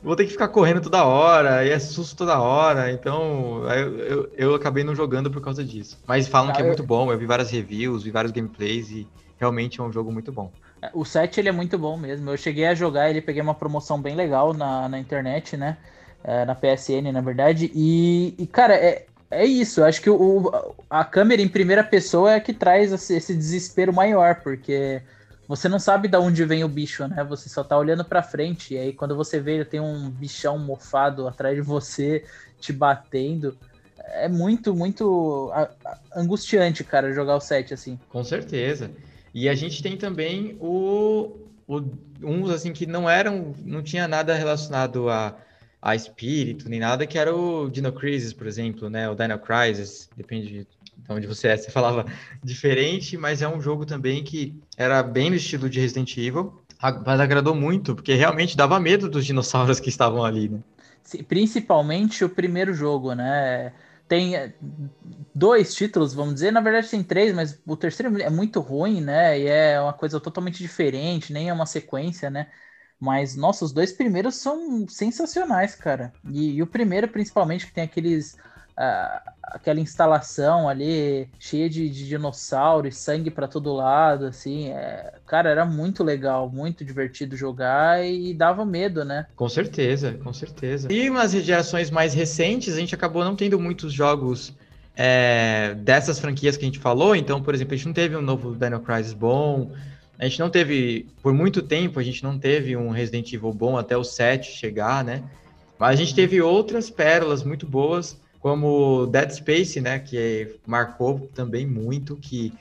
vou 0.00 0.14
ter 0.14 0.24
que 0.24 0.30
ficar 0.30 0.46
correndo 0.46 0.80
toda 0.80 1.04
hora, 1.04 1.64
e 1.64 1.70
é 1.70 1.78
susto 1.80 2.14
toda 2.14 2.38
hora. 2.38 2.92
Então, 2.92 3.64
eu, 3.64 3.98
eu, 3.98 4.32
eu 4.36 4.54
acabei 4.54 4.84
não 4.84 4.94
jogando 4.94 5.32
por 5.32 5.42
causa 5.42 5.64
disso. 5.64 5.98
Mas 6.06 6.28
falam 6.28 6.52
que 6.52 6.62
é 6.62 6.64
muito 6.64 6.84
bom, 6.84 7.10
eu 7.10 7.18
vi 7.18 7.26
várias 7.26 7.50
reviews, 7.50 8.04
vi 8.04 8.12
vários 8.12 8.30
gameplays 8.30 8.88
e 8.92 9.04
realmente 9.36 9.80
é 9.80 9.82
um 9.82 9.92
jogo 9.92 10.12
muito 10.12 10.30
bom. 10.30 10.52
É, 10.80 10.90
o 10.94 11.04
7 11.04 11.40
ele 11.40 11.48
é 11.48 11.52
muito 11.52 11.76
bom 11.76 11.96
mesmo. 11.96 12.30
Eu 12.30 12.36
cheguei 12.36 12.66
a 12.66 12.74
jogar, 12.76 13.10
ele 13.10 13.20
peguei 13.20 13.42
uma 13.42 13.52
promoção 13.52 14.00
bem 14.00 14.14
legal 14.14 14.54
na, 14.54 14.88
na 14.88 15.00
internet, 15.00 15.56
né? 15.56 15.76
É, 16.22 16.44
na 16.44 16.54
PSN, 16.54 17.10
na 17.12 17.20
verdade. 17.20 17.68
E, 17.74 18.32
e 18.38 18.46
cara, 18.46 18.76
é, 18.76 19.06
é 19.28 19.44
isso. 19.44 19.80
Eu 19.80 19.86
acho 19.86 20.00
que 20.00 20.08
o, 20.08 20.52
a 20.88 21.04
câmera 21.04 21.42
em 21.42 21.48
primeira 21.48 21.82
pessoa 21.82 22.34
é 22.34 22.38
que 22.38 22.52
traz 22.52 22.92
esse 23.10 23.34
desespero 23.34 23.92
maior, 23.92 24.36
porque 24.36 25.02
você 25.48 25.66
não 25.66 25.78
sabe 25.78 26.08
de 26.08 26.16
onde 26.18 26.44
vem 26.44 26.62
o 26.62 26.68
bicho, 26.68 27.08
né? 27.08 27.24
Você 27.24 27.48
só 27.48 27.64
tá 27.64 27.76
olhando 27.78 28.04
para 28.04 28.22
frente. 28.22 28.74
E 28.74 28.78
aí, 28.78 28.92
quando 28.92 29.16
você 29.16 29.40
vê, 29.40 29.64
tem 29.64 29.80
um 29.80 30.10
bichão 30.10 30.58
mofado 30.58 31.26
atrás 31.26 31.56
de 31.56 31.62
você, 31.62 32.22
te 32.60 32.70
batendo. 32.70 33.56
É 33.96 34.28
muito, 34.28 34.74
muito 34.74 35.50
angustiante, 36.14 36.84
cara, 36.84 37.14
jogar 37.14 37.34
o 37.34 37.40
set 37.40 37.72
assim. 37.72 37.98
Com 38.10 38.22
certeza. 38.22 38.90
E 39.32 39.48
a 39.48 39.54
gente 39.54 39.82
tem 39.82 39.96
também 39.96 40.56
o, 40.60 41.38
o 41.66 41.82
uns 42.22 42.50
assim 42.50 42.72
que 42.72 42.84
não 42.84 43.08
eram, 43.08 43.54
não 43.64 43.82
tinha 43.82 44.06
nada 44.06 44.34
relacionado 44.34 45.08
a, 45.08 45.34
a 45.80 45.94
espírito 45.94 46.68
nem 46.68 46.80
nada, 46.80 47.06
que 47.06 47.18
era 47.18 47.34
o 47.34 47.70
Dino 47.70 47.92
Crisis, 47.92 48.34
por 48.34 48.46
exemplo, 48.46 48.90
né? 48.90 49.08
O 49.08 49.14
Dino 49.14 49.38
Crisis, 49.38 50.10
depende 50.14 50.66
então, 50.77 50.77
onde 51.08 51.26
você 51.26 51.48
é, 51.48 51.56
você 51.56 51.70
falava 51.70 52.04
diferente, 52.42 53.16
mas 53.16 53.42
é 53.42 53.48
um 53.48 53.60
jogo 53.60 53.86
também 53.86 54.22
que 54.22 54.60
era 54.76 55.02
bem 55.02 55.30
no 55.30 55.36
estilo 55.36 55.68
de 55.68 55.80
Resident 55.80 56.16
Evil, 56.16 56.62
mas 57.04 57.20
agradou 57.20 57.54
muito, 57.54 57.94
porque 57.94 58.14
realmente 58.14 58.56
dava 58.56 58.78
medo 58.78 59.08
dos 59.08 59.24
dinossauros 59.26 59.80
que 59.80 59.88
estavam 59.88 60.24
ali, 60.24 60.48
né? 60.48 60.60
Principalmente 61.26 62.24
o 62.24 62.28
primeiro 62.28 62.74
jogo, 62.74 63.14
né? 63.14 63.72
Tem 64.06 64.36
eh, 64.36 64.54
dois 65.34 65.74
títulos, 65.74 66.14
vamos 66.14 66.34
dizer, 66.34 66.50
na 66.52 66.60
verdade 66.60 66.90
tem 66.90 67.02
três, 67.02 67.34
mas 67.34 67.60
o 67.66 67.76
terceiro 67.76 68.20
é 68.20 68.30
muito 68.30 68.60
ruim, 68.60 69.00
né? 69.00 69.38
E 69.38 69.46
é 69.46 69.80
uma 69.80 69.92
coisa 69.92 70.20
totalmente 70.20 70.58
diferente, 70.58 71.32
nem 71.32 71.48
é 71.48 71.52
uma 71.52 71.66
sequência, 71.66 72.30
né? 72.30 72.50
Mas, 73.00 73.36
nossa, 73.36 73.64
os 73.64 73.72
dois 73.72 73.92
primeiros 73.92 74.36
são 74.36 74.86
sensacionais, 74.88 75.74
cara. 75.74 76.12
E, 76.24 76.54
e 76.56 76.62
o 76.62 76.66
primeiro, 76.66 77.08
principalmente, 77.08 77.66
que 77.66 77.72
tem 77.72 77.84
aqueles 77.84 78.36
aquela 79.42 79.80
instalação 79.80 80.68
ali 80.68 81.28
cheia 81.38 81.68
de, 81.68 81.88
de 81.88 82.06
dinossauros, 82.06 82.96
sangue 82.96 83.30
para 83.30 83.48
todo 83.48 83.72
lado, 83.72 84.26
assim, 84.26 84.68
é, 84.68 85.14
cara, 85.26 85.50
era 85.50 85.64
muito 85.64 86.04
legal, 86.04 86.48
muito 86.48 86.84
divertido 86.84 87.36
jogar 87.36 88.04
e 88.06 88.32
dava 88.34 88.64
medo, 88.64 89.04
né? 89.04 89.26
Com 89.34 89.48
certeza, 89.48 90.12
com 90.22 90.32
certeza. 90.32 90.92
E 90.92 91.10
umas 91.10 91.32
gerações 91.32 91.90
mais 91.90 92.14
recentes, 92.14 92.74
a 92.74 92.78
gente 92.78 92.94
acabou 92.94 93.24
não 93.24 93.34
tendo 93.34 93.58
muitos 93.58 93.92
jogos 93.92 94.54
é, 94.96 95.74
dessas 95.78 96.18
franquias 96.18 96.56
que 96.56 96.64
a 96.64 96.66
gente 96.66 96.78
falou, 96.78 97.16
então, 97.16 97.42
por 97.42 97.54
exemplo, 97.54 97.74
a 97.74 97.76
gente 97.76 97.86
não 97.86 97.94
teve 97.94 98.16
um 98.16 98.22
novo 98.22 98.54
Dino 98.54 98.80
Crisis 98.80 99.12
bom, 99.12 99.72
a 100.18 100.24
gente 100.24 100.40
não 100.40 100.50
teve, 100.50 101.06
por 101.22 101.32
muito 101.32 101.62
tempo, 101.62 102.00
a 102.00 102.02
gente 102.02 102.22
não 102.22 102.38
teve 102.38 102.76
um 102.76 102.90
Resident 102.90 103.32
Evil 103.32 103.52
bom 103.52 103.78
até 103.78 103.96
o 103.96 104.04
7 104.04 104.50
chegar, 104.50 105.04
né? 105.04 105.22
Mas 105.78 105.90
a 105.90 105.96
gente 105.96 106.14
teve 106.14 106.42
outras 106.42 106.90
pérolas 106.90 107.44
muito 107.44 107.64
boas, 107.64 108.20
como 108.40 109.06
Dead 109.06 109.30
Space, 109.30 109.80
né, 109.80 109.98
que 109.98 110.58
marcou 110.66 111.28
também 111.34 111.66
muito, 111.66 112.16
que 112.16 112.52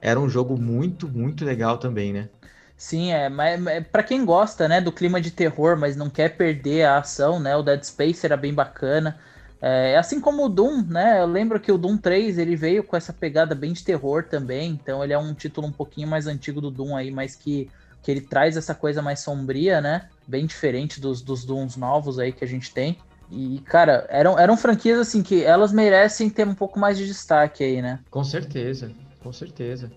era 0.00 0.20
um 0.20 0.28
jogo 0.28 0.60
muito, 0.60 1.08
muito 1.08 1.44
legal 1.44 1.78
também, 1.78 2.12
né? 2.12 2.28
Sim, 2.76 3.12
é, 3.12 3.28
mas 3.28 3.60
para 3.90 4.02
quem 4.02 4.24
gosta, 4.24 4.68
né, 4.68 4.80
do 4.80 4.92
clima 4.92 5.20
de 5.20 5.30
terror, 5.30 5.76
mas 5.76 5.96
não 5.96 6.10
quer 6.10 6.36
perder 6.36 6.84
a 6.84 6.98
ação, 6.98 7.40
né, 7.40 7.56
o 7.56 7.62
Dead 7.62 7.82
Space 7.82 8.24
era 8.24 8.36
bem 8.36 8.52
bacana. 8.52 9.18
É, 9.62 9.96
assim 9.96 10.20
como 10.20 10.44
o 10.44 10.48
Doom, 10.48 10.82
né, 10.82 11.20
eu 11.20 11.26
lembro 11.26 11.58
que 11.58 11.72
o 11.72 11.78
Doom 11.78 11.96
3, 11.96 12.36
ele 12.36 12.54
veio 12.54 12.84
com 12.84 12.96
essa 12.96 13.12
pegada 13.12 13.54
bem 13.54 13.72
de 13.72 13.82
terror 13.82 14.24
também, 14.24 14.72
então 14.72 15.02
ele 15.02 15.12
é 15.12 15.18
um 15.18 15.32
título 15.32 15.66
um 15.66 15.72
pouquinho 15.72 16.06
mais 16.06 16.26
antigo 16.26 16.60
do 16.60 16.70
Doom 16.70 16.94
aí, 16.94 17.10
mas 17.10 17.34
que, 17.34 17.70
que 18.02 18.10
ele 18.10 18.20
traz 18.20 18.56
essa 18.56 18.74
coisa 18.74 19.00
mais 19.00 19.20
sombria, 19.20 19.80
né, 19.80 20.08
bem 20.26 20.44
diferente 20.44 21.00
dos, 21.00 21.22
dos 21.22 21.44
Dooms 21.44 21.76
novos 21.76 22.18
aí 22.18 22.30
que 22.32 22.44
a 22.44 22.48
gente 22.48 22.74
tem. 22.74 22.98
E, 23.30 23.60
cara, 23.64 24.06
eram, 24.10 24.38
eram 24.38 24.56
franquias 24.56 24.98
assim 24.98 25.22
que 25.22 25.42
elas 25.42 25.72
merecem 25.72 26.30
ter 26.30 26.46
um 26.46 26.54
pouco 26.54 26.78
mais 26.78 26.96
de 26.96 27.06
destaque 27.06 27.64
aí, 27.64 27.82
né? 27.82 27.98
Com 28.10 28.22
certeza, 28.22 28.90
com 29.22 29.32
certeza. 29.32 29.90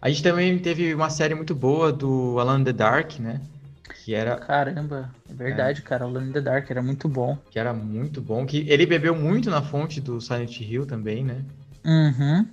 A 0.00 0.08
gente 0.08 0.22
também 0.22 0.58
teve 0.58 0.92
uma 0.94 1.10
série 1.10 1.34
muito 1.34 1.54
boa 1.54 1.92
do 1.92 2.38
Alan 2.40 2.64
the 2.64 2.72
Dark, 2.72 3.18
né? 3.18 3.40
Que 4.04 4.14
era. 4.14 4.36
Caramba, 4.36 5.10
é 5.30 5.34
verdade, 5.34 5.80
é. 5.80 5.84
cara. 5.84 6.04
Alan 6.04 6.32
the 6.32 6.40
Dark 6.40 6.68
era 6.68 6.82
muito 6.82 7.08
bom. 7.08 7.38
Que 7.50 7.58
era 7.58 7.72
muito 7.72 8.20
bom. 8.20 8.44
Que 8.44 8.68
ele 8.68 8.84
bebeu 8.84 9.14
muito 9.14 9.48
na 9.48 9.62
fonte 9.62 10.00
do 10.00 10.20
Silent 10.20 10.60
Hill 10.60 10.86
também, 10.86 11.24
né? 11.24 11.44
Uhum. 11.84 12.46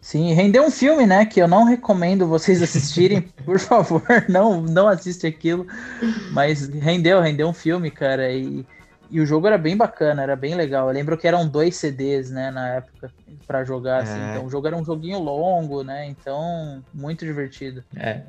Sim, 0.00 0.34
rendeu 0.34 0.64
um 0.64 0.70
filme, 0.70 1.06
né? 1.06 1.24
Que 1.24 1.40
eu 1.40 1.48
não 1.48 1.64
recomendo 1.64 2.28
vocês 2.28 2.62
assistirem, 2.62 3.22
por 3.44 3.58
favor, 3.58 4.02
não, 4.28 4.60
não 4.60 4.86
assiste 4.86 5.26
aquilo. 5.26 5.66
Mas 6.30 6.68
rendeu, 6.68 7.20
rendeu 7.20 7.48
um 7.48 7.54
filme, 7.54 7.90
cara. 7.90 8.30
E 8.30 8.64
e 9.14 9.20
o 9.20 9.26
jogo 9.26 9.46
era 9.46 9.56
bem 9.56 9.76
bacana, 9.76 10.24
era 10.24 10.34
bem 10.34 10.56
legal. 10.56 10.88
Eu 10.88 10.92
lembro 10.92 11.16
que 11.16 11.28
eram 11.28 11.46
dois 11.46 11.76
CDs, 11.76 12.32
né, 12.32 12.50
na 12.50 12.68
época, 12.70 13.12
para 13.46 13.62
jogar, 13.62 14.02
assim. 14.02 14.18
É. 14.18 14.30
Então 14.32 14.44
o 14.44 14.50
jogo 14.50 14.66
era 14.66 14.76
um 14.76 14.84
joguinho 14.84 15.20
longo, 15.20 15.84
né? 15.84 16.04
Então, 16.08 16.82
muito 16.92 17.24
divertido. 17.24 17.84
É. 17.96 18.22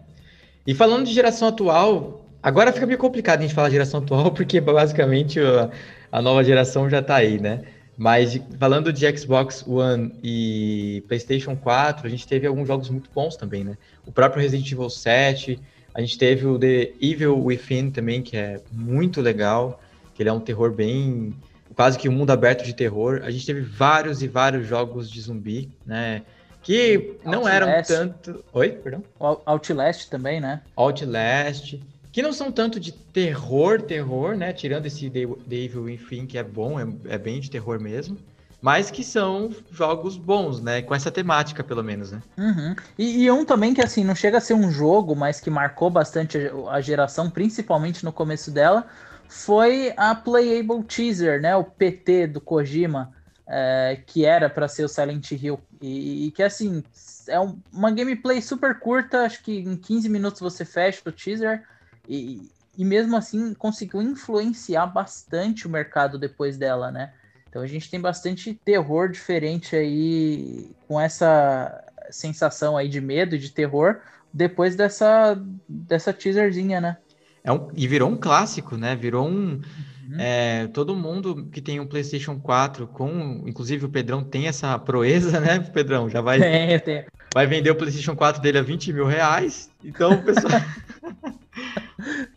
E 0.68 0.76
falando 0.76 1.08
de 1.08 1.12
geração 1.12 1.48
atual, 1.48 2.30
agora 2.44 2.72
fica 2.72 2.86
meio 2.86 3.00
complicado 3.00 3.40
a 3.40 3.42
gente 3.42 3.56
falar 3.56 3.72
geração 3.72 4.00
atual, 4.00 4.30
porque 4.32 4.62
basicamente 4.62 5.40
a, 5.40 5.72
a 6.12 6.22
nova 6.22 6.44
geração 6.44 6.88
já 6.88 7.02
tá 7.02 7.16
aí, 7.16 7.40
né? 7.40 7.62
Mas 7.98 8.40
falando 8.60 8.94
de 8.94 9.18
Xbox 9.18 9.66
One 9.66 10.14
e 10.22 11.04
PlayStation 11.08 11.56
4, 11.56 12.06
a 12.06 12.10
gente 12.12 12.28
teve 12.28 12.46
alguns 12.46 12.68
jogos 12.68 12.92
muito 12.92 13.10
bons 13.12 13.36
também, 13.36 13.64
né? 13.64 13.76
O 14.06 14.12
próprio 14.12 14.40
Resident 14.40 14.72
Evil 14.72 14.92
7, 14.92 15.60
a 15.96 16.00
gente 16.02 16.16
teve 16.16 16.46
o 16.46 16.60
The 16.60 16.92
Evil 17.02 17.44
Within 17.44 17.90
também, 17.90 18.22
que 18.22 18.38
é 18.38 18.62
muito 18.72 19.20
legal 19.20 19.82
que 20.16 20.24
ele 20.24 20.30
é 20.30 20.34
um 20.34 20.40
terror 20.40 20.72
bem 20.72 21.36
quase 21.76 22.00
que 22.00 22.10
um 22.10 22.14
mundo 22.14 22.32
aberto 22.32 22.64
de 22.64 22.74
terror. 22.74 23.22
A 23.24 23.30
gente 23.30 23.46
teve 23.46 23.62
vários 23.62 24.24
e 24.24 24.28
vários 24.28 24.66
jogos 24.66 25.12
de 25.12 25.22
zumbi, 25.22 25.70
né? 25.86 26.24
Que 26.64 27.18
não 27.24 27.40
Outlast. 27.40 27.56
eram 27.56 27.84
tanto. 27.84 28.46
Oi, 28.54 28.70
perdão? 28.70 29.04
Outlast 29.20 30.10
também, 30.10 30.40
né? 30.40 30.62
Outlast. 30.76 31.80
Que 32.12 32.22
não 32.22 32.32
são 32.32 32.50
tanto 32.50 32.80
de 32.80 32.94
terror, 32.94 33.82
terror, 33.82 34.36
né? 34.36 34.54
Tirando 34.54 34.86
esse 34.86 35.10
The 35.10 35.28
Evil 35.52 35.90
Enfim, 35.90 36.26
que 36.26 36.38
é 36.38 36.44
bom, 36.44 36.80
é, 36.80 36.88
é 37.14 37.18
bem 37.18 37.40
de 37.40 37.52
terror 37.52 37.80
mesmo 37.80 38.18
mas 38.62 38.90
que 38.90 39.04
são 39.04 39.52
jogos 39.70 40.18
bons, 40.18 40.60
né? 40.60 40.82
Com 40.82 40.96
essa 40.96 41.12
temática, 41.12 41.64
pelo 41.64 41.84
menos, 41.84 42.12
né? 42.12 42.20
Uhum. 42.36 42.76
E, 42.98 43.24
e, 43.24 43.32
um 43.32 43.46
também 43.46 43.76
que, 43.76 43.82
assim, 43.82 44.04
não 44.04 44.16
chega 44.16 44.40
a 44.40 44.42
ser 44.42 44.56
um 44.56 44.72
jogo, 44.72 45.16
mas 45.16 45.40
que 45.40 45.52
marcou 45.52 45.88
bastante 45.88 46.36
a, 46.36 46.72
a 46.72 46.82
geração, 46.82 47.30
principalmente 47.30 48.04
no 48.04 48.12
começo 48.12 48.50
dela, 48.50 48.88
foi 49.28 49.94
a 49.98 50.14
Playable 50.16 50.84
Teaser, 50.84 51.42
né? 51.42 51.56
O 51.56 51.64
PT 51.64 52.28
do 52.28 52.42
Kojima, 52.42 53.14
é, 53.48 54.02
que 54.06 54.26
era 54.26 54.50
para 54.50 54.68
ser 54.68 54.84
o 54.84 54.90
Silent 54.90 55.32
Hill. 55.32 55.60
E, 55.82 56.28
e 56.28 56.32
que, 56.32 56.44
assim, 56.44 56.84
é 57.28 57.40
um, 57.40 57.60
uma 57.72 57.92
gameplay 57.92 58.42
super 58.42 58.80
curta, 58.80 59.24
acho 59.24 59.44
que 59.44 59.60
em 59.60 59.76
15 59.76 60.10
minutos 60.10 60.40
você 60.40 60.64
fecha 60.66 61.02
o 61.06 61.12
teaser. 61.12 61.64
E, 62.08 62.50
e 62.78 62.84
mesmo 62.84 63.16
assim 63.16 63.54
conseguiu 63.54 64.02
influenciar 64.02 64.88
bastante 64.88 65.66
o 65.66 65.70
mercado 65.70 66.18
depois 66.18 66.58
dela, 66.58 66.92
né? 66.92 67.14
Então 67.50 67.62
a 67.62 67.68
gente 67.68 67.90
tem 67.90 68.00
bastante 68.00 68.54
terror 68.54 69.10
diferente 69.10 69.76
aí 69.76 70.72
com 70.88 71.00
essa 71.00 71.84
sensação 72.12 72.76
aí 72.76 72.90
de 72.90 73.00
medo 73.00 73.38
de 73.38 73.50
terror 73.50 74.02
depois 74.34 74.76
dessa 74.76 75.42
dessa 75.68 76.12
teaserzinha, 76.12 76.82
né? 76.82 76.98
É 77.46 77.52
um, 77.52 77.70
e 77.76 77.88
virou 77.88 78.10
um 78.10 78.18
clássico, 78.18 78.76
né? 78.76 78.96
Virou 78.96 79.28
um. 79.28 79.62
Uhum. 80.08 80.20
É, 80.20 80.68
todo 80.68 80.96
mundo 80.96 81.48
que 81.52 81.62
tem 81.62 81.80
um 81.80 81.86
PlayStation 81.86 82.40
4, 82.40 82.88
com. 82.88 83.44
Inclusive 83.46 83.86
o 83.86 83.90
Pedrão 83.90 84.24
tem 84.24 84.48
essa 84.48 84.78
proeza, 84.78 85.40
né, 85.40 85.60
Pedrão? 85.60 86.10
Já 86.10 86.22
vai. 86.22 86.40
Tem, 86.40 86.80
tem. 86.80 87.06
Vai 87.34 87.48
vender 87.48 87.70
o 87.70 87.76
PlayStation 87.76 88.16
4 88.16 88.42
dele 88.42 88.58
a 88.58 88.64
20 88.64 88.92
mil 88.92 89.06
reais. 89.06 89.70
Então 89.84 90.14
o 90.14 90.24
pessoal. 90.24 90.54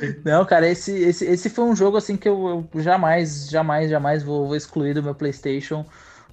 Não, 0.24 0.44
cara, 0.44 0.68
esse, 0.68 0.92
esse, 0.92 1.24
esse 1.24 1.50
foi 1.50 1.64
um 1.64 1.76
jogo 1.76 1.96
assim 1.96 2.16
que 2.16 2.28
eu, 2.28 2.68
eu 2.72 2.82
jamais, 2.82 3.48
jamais, 3.48 3.90
jamais 3.90 4.22
vou, 4.22 4.46
vou, 4.46 4.56
excluir 4.56 4.94
do 4.94 5.02
meu 5.02 5.14
PlayStation, 5.14 5.84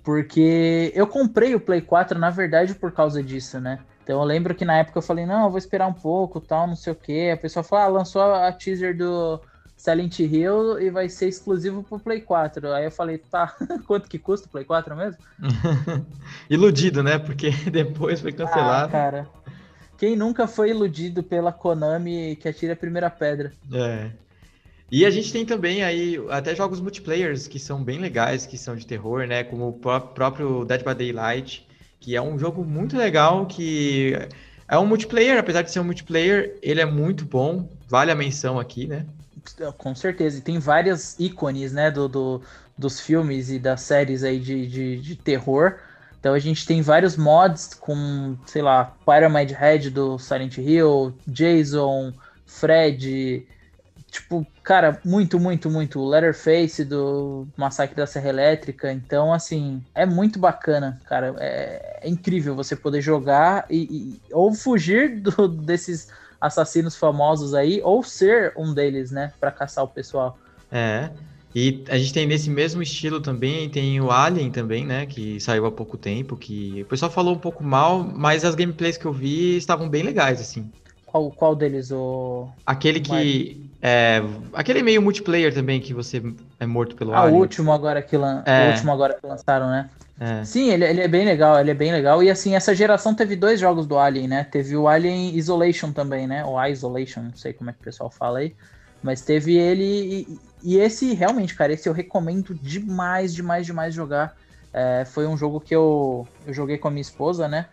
porque 0.07 0.89
eu 0.95 1.05
comprei 1.05 1.53
o 1.53 1.59
Play 1.59 1.81
4 1.81 2.17
na 2.17 2.29
verdade 2.29 2.73
por 2.73 2.93
causa 2.93 3.21
disso, 3.21 3.59
né? 3.59 3.79
Então 4.01 4.21
eu 4.21 4.23
lembro 4.23 4.55
que 4.55 4.63
na 4.63 4.77
época 4.77 4.99
eu 4.99 5.01
falei, 5.01 5.25
não, 5.25 5.43
eu 5.43 5.49
vou 5.49 5.57
esperar 5.57 5.85
um 5.85 5.93
pouco, 5.93 6.39
tal, 6.39 6.65
não 6.65 6.77
sei 6.77 6.93
o 6.93 6.95
que. 6.95 7.29
A 7.29 7.35
pessoa 7.35 7.61
falou, 7.61 7.83
ah, 7.83 7.97
lançou 7.99 8.21
a 8.21 8.49
teaser 8.53 8.95
do 8.95 9.41
Silent 9.75 10.17
Hill 10.19 10.79
e 10.79 10.89
vai 10.89 11.09
ser 11.09 11.27
exclusivo 11.27 11.83
pro 11.83 11.99
Play 11.99 12.21
4. 12.21 12.71
Aí 12.71 12.85
eu 12.85 12.91
falei, 12.91 13.17
tá, 13.17 13.53
quanto 13.85 14.07
que 14.07 14.17
custa 14.17 14.47
o 14.47 14.49
Play 14.49 14.63
4 14.63 14.95
mesmo? 14.95 15.21
Iludido, 16.49 17.03
né? 17.03 17.19
Porque 17.19 17.51
depois 17.69 18.21
foi 18.21 18.31
cancelado. 18.31 18.87
Ah, 18.87 18.89
cara. 18.89 19.27
Quem 19.97 20.15
nunca 20.15 20.47
foi 20.47 20.69
iludido 20.69 21.21
pela 21.21 21.51
Konami 21.51 22.37
que 22.37 22.47
atira 22.47 22.71
a 22.71 22.77
primeira 22.77 23.09
pedra? 23.09 23.51
É. 23.73 24.11
E 24.89 25.05
a 25.05 25.09
gente 25.09 25.31
tem 25.31 25.45
também 25.45 25.83
aí 25.83 26.17
até 26.29 26.55
jogos 26.55 26.79
multiplayers 26.79 27.47
que 27.47 27.59
são 27.59 27.83
bem 27.83 27.99
legais, 27.99 28.45
que 28.45 28.57
são 28.57 28.75
de 28.75 28.87
terror, 28.87 29.27
né? 29.27 29.43
Como 29.43 29.67
o 29.67 29.73
próprio 29.73 30.63
Dead 30.63 30.83
by 30.83 30.95
Daylight, 30.95 31.67
que 31.99 32.15
é 32.15 32.21
um 32.21 32.39
jogo 32.39 32.63
muito 32.63 32.97
legal, 32.97 33.45
que 33.45 34.13
é 34.67 34.77
um 34.77 34.85
multiplayer, 34.85 35.37
apesar 35.37 35.61
de 35.61 35.71
ser 35.71 35.79
um 35.79 35.83
multiplayer, 35.83 36.57
ele 36.61 36.79
é 36.79 36.85
muito 36.85 37.25
bom, 37.25 37.69
vale 37.87 38.11
a 38.11 38.15
menção 38.15 38.59
aqui, 38.59 38.87
né? 38.87 39.05
Com 39.77 39.95
certeza, 39.95 40.39
e 40.39 40.41
tem 40.41 40.59
várias 40.59 41.17
ícones, 41.17 41.71
né, 41.71 41.89
do, 41.89 42.07
do 42.09 42.41
dos 42.77 42.99
filmes 42.99 43.49
e 43.49 43.57
das 43.57 43.81
séries 43.81 44.23
aí 44.23 44.39
de, 44.39 44.67
de, 44.67 45.01
de, 45.01 45.15
terror. 45.15 45.79
Então 46.19 46.33
a 46.33 46.39
gente 46.39 46.65
tem 46.65 46.81
vários 46.81 47.17
mods 47.17 47.73
com, 47.73 48.37
sei 48.45 48.61
lá, 48.61 48.95
Pyramid 49.05 49.51
Head 49.53 49.89
do 49.89 50.19
Silent 50.19 50.57
Hill, 50.57 51.13
Jason, 51.25 52.13
Fred, 52.45 53.47
tipo, 54.09 54.45
cara, 54.63 54.99
muito, 55.03 55.39
muito, 55.39 55.69
muito. 55.69 56.03
Letterface 56.05 56.83
do 56.83 57.47
Massacre 57.55 57.95
da 57.95 58.07
Serra 58.07 58.29
Elétrica. 58.29 58.91
Então, 58.91 59.33
assim, 59.33 59.83
é 59.93 60.05
muito 60.05 60.39
bacana, 60.39 60.99
cara. 61.05 61.35
É, 61.39 61.99
é 62.03 62.09
incrível 62.09 62.55
você 62.55 62.75
poder 62.75 63.01
jogar 63.01 63.65
e, 63.69 63.83
e 63.83 64.21
ou 64.31 64.53
fugir 64.53 65.19
do, 65.21 65.47
desses 65.47 66.09
assassinos 66.39 66.95
famosos 66.95 67.53
aí, 67.53 67.81
ou 67.83 68.03
ser 68.03 68.53
um 68.55 68.73
deles, 68.73 69.11
né, 69.11 69.33
para 69.39 69.51
caçar 69.51 69.83
o 69.83 69.87
pessoal. 69.87 70.37
É. 70.71 71.09
E 71.55 71.83
a 71.89 71.97
gente 71.97 72.13
tem 72.13 72.27
nesse 72.27 72.49
mesmo 72.49 72.83
estilo 72.83 73.19
também, 73.19 73.67
tem 73.69 73.99
o 73.99 74.11
Alien 74.11 74.51
também, 74.51 74.85
né, 74.85 75.07
que 75.07 75.39
saiu 75.39 75.65
há 75.65 75.71
pouco 75.71 75.97
tempo, 75.97 76.37
que 76.37 76.83
o 76.83 76.85
pessoal 76.85 77.09
falou 77.09 77.33
um 77.33 77.39
pouco 77.39 77.63
mal, 77.63 78.03
mas 78.03 78.45
as 78.45 78.53
gameplays 78.53 78.97
que 78.97 79.05
eu 79.05 79.13
vi 79.13 79.57
estavam 79.57 79.89
bem 79.89 80.03
legais, 80.03 80.39
assim. 80.39 80.69
Qual, 81.17 81.31
qual 81.31 81.55
deles? 81.55 81.91
O... 81.91 82.47
Aquele 82.65 82.99
que. 82.99 83.69
É, 83.81 84.21
aquele 84.53 84.83
meio 84.83 85.01
multiplayer 85.01 85.53
também, 85.53 85.79
que 85.79 85.93
você 85.93 86.21
é 86.59 86.65
morto 86.65 86.95
pelo 86.95 87.13
ah, 87.13 87.25
o 87.25 87.33
último 87.33 87.71
agora 87.71 88.01
que, 88.01 88.17
lan... 88.17 88.43
é. 88.45 88.67
o 88.67 88.71
último 88.71 88.91
agora 88.91 89.13
que 89.13 89.25
lançaram, 89.25 89.69
né? 89.69 89.89
É. 90.19 90.43
Sim, 90.43 90.71
ele, 90.71 90.83
ele 90.83 91.01
é 91.01 91.07
bem 91.07 91.25
legal, 91.25 91.59
ele 91.59 91.71
é 91.71 91.75
bem 91.75 91.91
legal. 91.91 92.21
E 92.23 92.29
assim, 92.29 92.55
essa 92.55 92.73
geração 92.73 93.13
teve 93.13 93.35
dois 93.35 93.59
jogos 93.59 93.85
do 93.85 93.97
Alien, 93.97 94.27
né? 94.27 94.43
Teve 94.43 94.75
o 94.75 94.87
Alien 94.87 95.35
Isolation 95.35 95.91
também, 95.91 96.27
né? 96.27 96.43
Ou 96.43 96.63
Isolation, 96.65 97.21
não 97.21 97.35
sei 97.35 97.53
como 97.53 97.69
é 97.69 97.73
que 97.73 97.79
o 97.79 97.83
pessoal 97.83 98.09
fala 98.09 98.39
aí. 98.39 98.55
Mas 99.01 99.21
teve 99.21 99.55
ele. 99.55 99.83
E, 99.83 100.39
e 100.63 100.77
esse, 100.77 101.13
realmente, 101.13 101.55
cara, 101.55 101.73
esse 101.73 101.87
eu 101.87 101.93
recomendo 101.93 102.55
demais, 102.55 103.33
demais, 103.33 103.65
demais 103.65 103.93
jogar. 103.93 104.35
É, 104.73 105.05
foi 105.05 105.25
um 105.27 105.37
jogo 105.37 105.59
que 105.59 105.75
eu, 105.75 106.27
eu 106.45 106.53
joguei 106.53 106.77
com 106.77 106.87
a 106.87 106.91
minha 106.91 107.01
esposa, 107.01 107.47
né? 107.47 107.67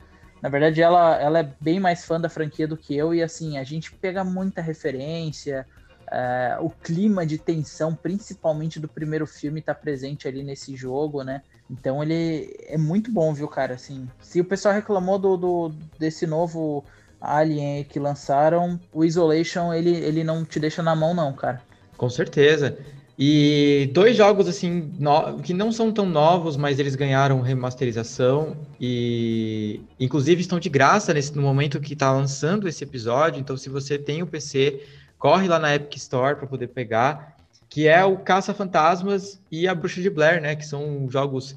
Na 0.44 0.50
verdade, 0.50 0.82
ela, 0.82 1.18
ela 1.18 1.38
é 1.38 1.50
bem 1.58 1.80
mais 1.80 2.04
fã 2.04 2.20
da 2.20 2.28
franquia 2.28 2.68
do 2.68 2.76
que 2.76 2.94
eu, 2.94 3.14
e 3.14 3.22
assim, 3.22 3.56
a 3.56 3.64
gente 3.64 3.90
pega 3.94 4.22
muita 4.22 4.60
referência. 4.60 5.66
É, 6.12 6.58
o 6.60 6.68
clima 6.68 7.24
de 7.24 7.38
tensão, 7.38 7.94
principalmente 7.94 8.78
do 8.78 8.86
primeiro 8.86 9.26
filme, 9.26 9.62
tá 9.62 9.74
presente 9.74 10.28
ali 10.28 10.42
nesse 10.42 10.76
jogo, 10.76 11.22
né? 11.22 11.40
Então 11.70 12.02
ele 12.02 12.54
é 12.66 12.76
muito 12.76 13.10
bom, 13.10 13.32
viu, 13.32 13.48
cara? 13.48 13.72
Assim, 13.72 14.06
se 14.20 14.38
o 14.38 14.44
pessoal 14.44 14.74
reclamou 14.74 15.18
do, 15.18 15.38
do 15.38 15.68
desse 15.98 16.26
novo 16.26 16.84
Alien 17.18 17.82
que 17.84 17.98
lançaram, 17.98 18.78
o 18.92 19.02
Isolation 19.02 19.72
ele, 19.72 19.96
ele 19.96 20.22
não 20.22 20.44
te 20.44 20.60
deixa 20.60 20.82
na 20.82 20.94
mão, 20.94 21.14
não, 21.14 21.32
cara. 21.32 21.62
Com 21.96 22.10
certeza. 22.10 22.76
E 23.16 23.90
dois 23.92 24.16
jogos 24.16 24.48
assim 24.48 24.92
no... 24.98 25.38
que 25.40 25.54
não 25.54 25.70
são 25.70 25.92
tão 25.92 26.04
novos, 26.04 26.56
mas 26.56 26.80
eles 26.80 26.96
ganharam 26.96 27.40
remasterização 27.40 28.56
e 28.80 29.80
inclusive 30.00 30.40
estão 30.40 30.58
de 30.58 30.68
graça 30.68 31.14
nesse 31.14 31.34
no 31.36 31.42
momento 31.42 31.80
que 31.80 31.92
está 31.92 32.12
lançando 32.12 32.68
esse 32.68 32.82
episódio. 32.82 33.40
Então, 33.40 33.56
se 33.56 33.68
você 33.68 33.96
tem 33.98 34.22
o 34.22 34.26
PC, 34.26 34.82
corre 35.16 35.46
lá 35.46 35.60
na 35.60 35.74
Epic 35.74 35.96
Store 35.96 36.36
para 36.36 36.46
poder 36.46 36.68
pegar, 36.68 37.36
que 37.68 37.86
é 37.86 38.04
o 38.04 38.18
Caça 38.18 38.52
Fantasmas 38.52 39.40
e 39.50 39.68
a 39.68 39.74
Bruxa 39.74 40.02
de 40.02 40.10
Blair, 40.10 40.42
né? 40.42 40.56
Que 40.56 40.66
são 40.66 41.08
jogos 41.08 41.56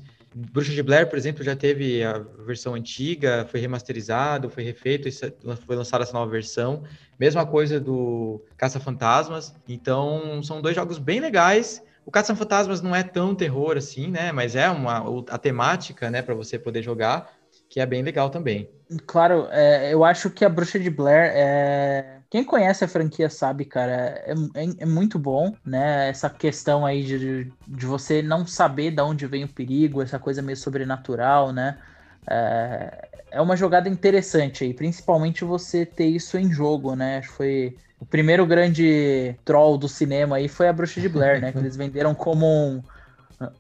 Bruxa 0.51 0.71
de 0.71 0.83
Blair, 0.83 1.09
por 1.09 1.17
exemplo, 1.17 1.43
já 1.43 1.55
teve 1.55 2.03
a 2.03 2.19
versão 2.45 2.75
antiga, 2.75 3.47
foi 3.49 3.59
remasterizado, 3.59 4.51
foi 4.51 4.63
refeito, 4.63 5.09
foi 5.65 5.75
lançada 5.75 6.03
essa 6.03 6.13
nova 6.13 6.29
versão. 6.29 6.83
Mesma 7.19 7.43
coisa 7.43 7.79
do 7.79 8.43
Caça 8.55 8.79
Fantasmas. 8.79 9.55
Então, 9.67 10.43
são 10.43 10.61
dois 10.61 10.75
jogos 10.75 10.99
bem 10.99 11.19
legais. 11.19 11.83
O 12.05 12.11
Caça 12.11 12.35
Fantasmas 12.35 12.81
não 12.81 12.95
é 12.95 13.01
tão 13.01 13.33
terror 13.33 13.77
assim, 13.77 14.11
né? 14.11 14.31
Mas 14.31 14.55
é 14.55 14.69
uma 14.69 15.03
a 15.27 15.37
temática, 15.39 16.11
né, 16.11 16.21
para 16.21 16.35
você 16.35 16.59
poder 16.59 16.83
jogar, 16.83 17.33
que 17.67 17.79
é 17.79 17.85
bem 17.85 18.03
legal 18.03 18.29
também. 18.29 18.69
Claro, 19.07 19.47
é, 19.49 19.91
eu 19.91 20.05
acho 20.05 20.29
que 20.29 20.45
a 20.45 20.49
Bruxa 20.49 20.79
de 20.79 20.91
Blair 20.91 21.31
é 21.33 22.16
quem 22.29 22.43
conhece 22.43 22.83
a 22.83 22.87
franquia 22.87 23.29
sabe, 23.29 23.63
cara, 23.63 24.21
é, 24.25 24.33
é, 24.55 24.65
é, 24.79 24.85
muito 24.85 25.17
bom, 25.17 25.55
né? 25.65 26.09
Essa 26.09 26.29
questão 26.29 26.85
aí 26.85 27.03
de, 27.03 27.51
de 27.67 27.85
você 27.85 28.21
não 28.21 28.45
saber 28.45 28.91
de 28.91 29.01
onde 29.01 29.25
vem 29.25 29.45
o 29.45 29.47
perigo, 29.47 30.01
essa 30.01 30.19
coisa 30.19 30.41
meio 30.41 30.57
sobrenatural, 30.57 31.53
né? 31.53 31.77
É, 32.29 33.07
é 33.31 33.41
uma 33.41 33.55
jogada 33.55 33.87
interessante 33.87 34.65
aí, 34.65 34.73
principalmente 34.73 35.45
você 35.45 35.85
ter 35.85 36.07
isso 36.07 36.37
em 36.37 36.51
jogo, 36.51 36.95
né? 36.95 37.21
Foi 37.21 37.77
o 37.99 38.05
primeiro 38.05 38.45
grande 38.45 39.35
troll 39.45 39.77
do 39.77 39.87
cinema 39.87 40.35
aí 40.35 40.47
foi 40.47 40.67
a 40.67 40.73
Bruxa 40.73 40.99
de 40.99 41.07
Blair, 41.07 41.41
né? 41.41 41.53
Que 41.53 41.59
eles 41.59 41.77
venderam 41.77 42.13
como 42.13 42.45
um, 42.45 42.83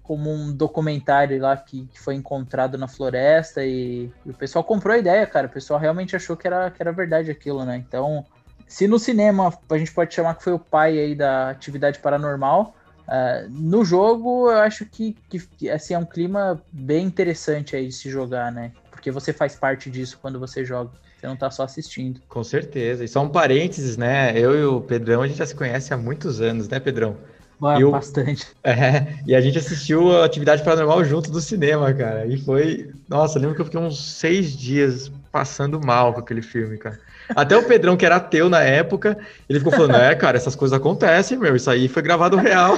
como 0.03 0.29
um 0.29 0.53
documentário 0.53 1.39
lá 1.41 1.55
que, 1.55 1.87
que 1.87 1.99
foi 1.99 2.15
encontrado 2.15 2.77
na 2.77 2.87
floresta 2.89 3.63
e, 3.63 4.11
e, 4.25 4.29
o 4.29 4.33
pessoal 4.33 4.63
comprou 4.63 4.93
a 4.93 4.97
ideia, 4.97 5.25
cara. 5.25 5.47
O 5.47 5.51
pessoal 5.51 5.79
realmente 5.79 6.17
achou 6.17 6.35
que 6.35 6.45
era, 6.47 6.69
que 6.69 6.81
era 6.81 6.91
verdade 6.91 7.31
aquilo, 7.31 7.63
né? 7.63 7.77
Então 7.77 8.25
se 8.67 8.87
no 8.87 8.99
cinema 8.99 9.53
a 9.69 9.77
gente 9.77 9.91
pode 9.91 10.13
chamar 10.13 10.35
que 10.35 10.43
foi 10.43 10.53
o 10.53 10.59
pai 10.59 10.99
aí 10.99 11.15
da 11.15 11.49
atividade 11.49 11.99
paranormal, 11.99 12.75
uh, 13.07 13.49
no 13.49 13.85
jogo 13.85 14.51
eu 14.51 14.57
acho 14.57 14.85
que, 14.85 15.15
que 15.29 15.69
assim, 15.69 15.93
é 15.93 15.97
um 15.97 16.05
clima 16.05 16.61
bem 16.71 17.05
interessante 17.05 17.75
aí 17.75 17.87
de 17.87 17.93
se 17.93 18.09
jogar, 18.09 18.51
né? 18.51 18.71
Porque 18.91 19.11
você 19.11 19.31
faz 19.31 19.55
parte 19.55 19.89
disso 19.89 20.19
quando 20.21 20.39
você 20.39 20.65
joga. 20.65 20.91
Você 21.19 21.25
não 21.25 21.35
tá 21.35 21.49
só 21.49 21.63
assistindo. 21.63 22.21
Com 22.29 22.43
certeza. 22.43 23.03
E 23.03 23.07
só 23.07 23.23
um 23.23 23.29
parênteses, 23.29 23.97
né? 23.97 24.37
Eu 24.37 24.55
e 24.55 24.63
o 24.63 24.81
Pedrão, 24.81 25.23
a 25.23 25.27
gente 25.27 25.37
já 25.37 25.47
se 25.47 25.55
conhece 25.55 25.91
há 25.91 25.97
muitos 25.97 26.41
anos, 26.41 26.69
né, 26.69 26.79
Pedrão? 26.79 27.17
Ah, 27.63 27.79
eu, 27.79 27.91
bastante. 27.91 28.45
É, 28.63 29.15
e 29.25 29.35
a 29.35 29.41
gente 29.41 29.57
assistiu 29.57 30.15
a 30.15 30.25
Atividade 30.25 30.63
Paranormal 30.63 31.03
junto 31.03 31.31
do 31.31 31.41
cinema, 31.41 31.91
cara. 31.93 32.25
E 32.27 32.37
foi. 32.37 32.91
Nossa, 33.09 33.39
lembro 33.39 33.55
que 33.55 33.61
eu 33.61 33.65
fiquei 33.65 33.79
uns 33.79 34.13
seis 34.13 34.55
dias 34.55 35.11
passando 35.37 35.79
mal 35.79 36.15
com 36.15 36.19
aquele 36.19 36.41
filme, 36.41 36.79
cara. 36.79 36.99
Até 37.29 37.55
o 37.55 37.61
Pedrão, 37.61 37.95
que 37.95 38.03
era 38.03 38.15
ateu 38.15 38.49
na 38.49 38.63
época, 38.63 39.15
ele 39.47 39.59
ficou 39.59 39.71
falando: 39.71 39.95
é, 39.95 40.15
cara, 40.15 40.35
essas 40.35 40.55
coisas 40.55 40.75
acontecem, 40.75 41.37
meu. 41.37 41.55
Isso 41.55 41.69
aí 41.69 41.87
foi 41.87 42.01
gravado 42.01 42.37
real. 42.37 42.75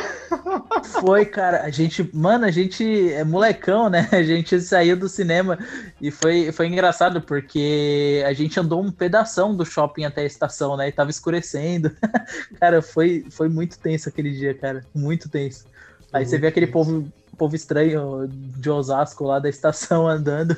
Foi, 0.99 1.25
cara. 1.25 1.61
A 1.63 1.69
gente, 1.69 2.09
mano, 2.13 2.43
a 2.43 2.51
gente 2.51 3.13
é 3.13 3.23
molecão, 3.23 3.89
né? 3.89 4.09
A 4.11 4.21
gente 4.21 4.59
saiu 4.59 4.97
do 4.97 5.07
cinema 5.07 5.57
e 6.01 6.11
foi, 6.11 6.51
foi 6.51 6.67
engraçado 6.67 7.21
porque 7.21 8.21
a 8.27 8.33
gente 8.33 8.59
andou 8.59 8.83
um 8.83 8.91
pedação 8.91 9.55
do 9.55 9.65
shopping 9.65 10.03
até 10.03 10.21
a 10.21 10.25
estação, 10.25 10.75
né? 10.75 10.89
E 10.89 10.91
tava 10.91 11.09
escurecendo. 11.09 11.91
cara, 12.59 12.81
foi, 12.81 13.25
foi 13.29 13.47
muito 13.47 13.79
tenso 13.79 14.09
aquele 14.09 14.31
dia, 14.31 14.53
cara. 14.53 14.83
Muito 14.93 15.29
tenso. 15.29 15.63
Aí 16.11 16.25
você 16.25 16.37
vê 16.37 16.47
aquele 16.47 16.67
povo 16.67 17.07
povo 17.39 17.55
estranho 17.55 18.29
de 18.29 18.69
Osasco 18.69 19.23
lá 19.23 19.39
da 19.39 19.49
estação 19.49 20.05
andando. 20.07 20.55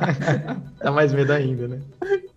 dá 0.78 0.92
mais 0.92 1.12
medo 1.12 1.32
ainda, 1.32 1.66
né? 1.66 1.80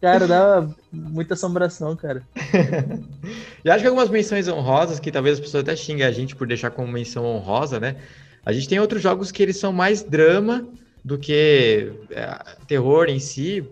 Cara, 0.01 0.25
dá 0.25 0.67
muita 0.91 1.33
assombração, 1.33 1.95
cara. 1.95 2.23
e 3.63 3.69
acho 3.69 3.81
que 3.81 3.87
algumas 3.87 4.09
menções 4.09 4.47
honrosas, 4.47 4.99
que 4.99 5.11
talvez 5.11 5.35
as 5.35 5.39
pessoas 5.39 5.63
até 5.63 5.75
xinguem 5.75 6.05
a 6.05 6.11
gente 6.11 6.35
por 6.35 6.47
deixar 6.47 6.71
como 6.71 6.91
menção 6.91 7.25
honrosa, 7.25 7.79
né? 7.79 7.97
A 8.45 8.53
gente 8.53 8.69
tem 8.69 8.79
outros 8.79 9.01
jogos 9.01 9.31
que 9.31 9.43
eles 9.43 9.57
são 9.57 9.73
mais 9.73 10.01
drama 10.01 10.65
do 11.03 11.17
que 11.17 11.91
é, 12.11 12.39
terror 12.67 13.07
em 13.09 13.19
si, 13.19 13.67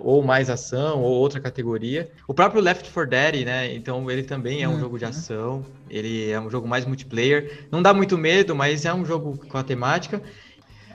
ou 0.00 0.22
mais 0.22 0.48
ação, 0.50 1.00
ou 1.00 1.12
outra 1.12 1.40
categoria. 1.40 2.10
O 2.26 2.34
próprio 2.34 2.62
Left 2.62 2.90
4 2.90 3.10
Dead, 3.10 3.44
né? 3.44 3.74
Então 3.74 4.10
ele 4.10 4.22
também 4.22 4.62
é 4.62 4.68
um 4.68 4.72
uhum. 4.72 4.80
jogo 4.80 4.98
de 4.98 5.04
ação, 5.04 5.64
ele 5.88 6.30
é 6.30 6.40
um 6.40 6.50
jogo 6.50 6.66
mais 6.68 6.84
multiplayer. 6.84 7.66
Não 7.70 7.82
dá 7.82 7.92
muito 7.92 8.16
medo, 8.16 8.54
mas 8.54 8.84
é 8.84 8.92
um 8.92 9.04
jogo 9.04 9.38
com 9.48 9.58
a 9.58 9.62
temática. 9.62 10.22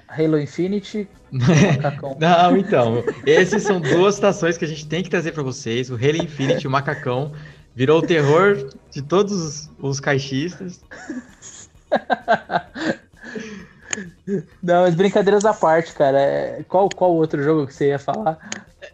Halo 0.08 0.40
Infinite. 0.40 1.08
Não, 2.20 2.58
então. 2.58 3.04
Essas 3.26 3.64
são 3.64 3.82
duas 3.82 4.16
citações 4.16 4.58
que 4.58 4.64
a 4.64 4.68
gente 4.68 4.88
tem 4.88 5.04
que 5.04 5.10
trazer 5.10 5.34
para 5.34 5.44
vocês. 5.44 5.90
O 5.90 5.96
Halo 5.96 6.24
Infinite 6.24 6.64
e 6.64 6.68
o 6.68 6.72
Macacão 6.72 7.34
virou 7.76 8.00
o 8.00 8.02
terror 8.02 8.70
de 8.90 9.02
todos 9.02 9.70
os 9.80 10.00
caixistas. 10.00 10.82
Não, 14.62 14.82
mas 14.84 14.96
brincadeiras 14.96 15.46
à 15.46 15.54
parte, 15.54 15.94
cara. 15.94 16.20
É, 16.20 16.64
qual, 16.68 16.90
qual 16.90 17.14
outro 17.14 17.42
jogo 17.44 17.68
que 17.68 17.74
você 17.74 17.90
ia 17.90 18.00
falar? 18.00 18.38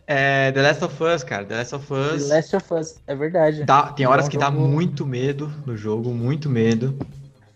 É 0.07 0.51
The 0.51 0.61
Last 0.61 0.83
of 0.85 1.03
Us, 1.03 1.23
cara. 1.23 1.45
The 1.45 1.55
Last 1.55 1.75
of 1.75 1.93
Us. 1.93 2.27
The 2.27 2.35
Last 2.35 2.55
of 2.55 2.73
Us, 2.73 2.95
é 3.07 3.15
verdade. 3.15 3.63
Dá, 3.63 3.91
tem 3.91 4.05
horas 4.05 4.25
é 4.25 4.27
um 4.27 4.31
que 4.31 4.39
jogo... 4.39 4.45
dá 4.45 4.51
muito 4.51 5.05
medo 5.05 5.51
no 5.65 5.75
jogo, 5.75 6.11
muito 6.11 6.49
medo. 6.49 6.97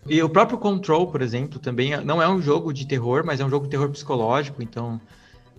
E 0.06 0.22
o 0.22 0.28
próprio 0.28 0.58
Control, 0.58 1.06
por 1.06 1.20
exemplo, 1.20 1.58
também 1.58 1.92
é, 1.92 2.00
não 2.00 2.22
é 2.22 2.28
um 2.28 2.40
jogo 2.40 2.72
de 2.72 2.86
terror, 2.86 3.22
mas 3.24 3.40
é 3.40 3.44
um 3.44 3.50
jogo 3.50 3.66
de 3.66 3.70
terror 3.70 3.90
psicológico, 3.90 4.62
então 4.62 5.00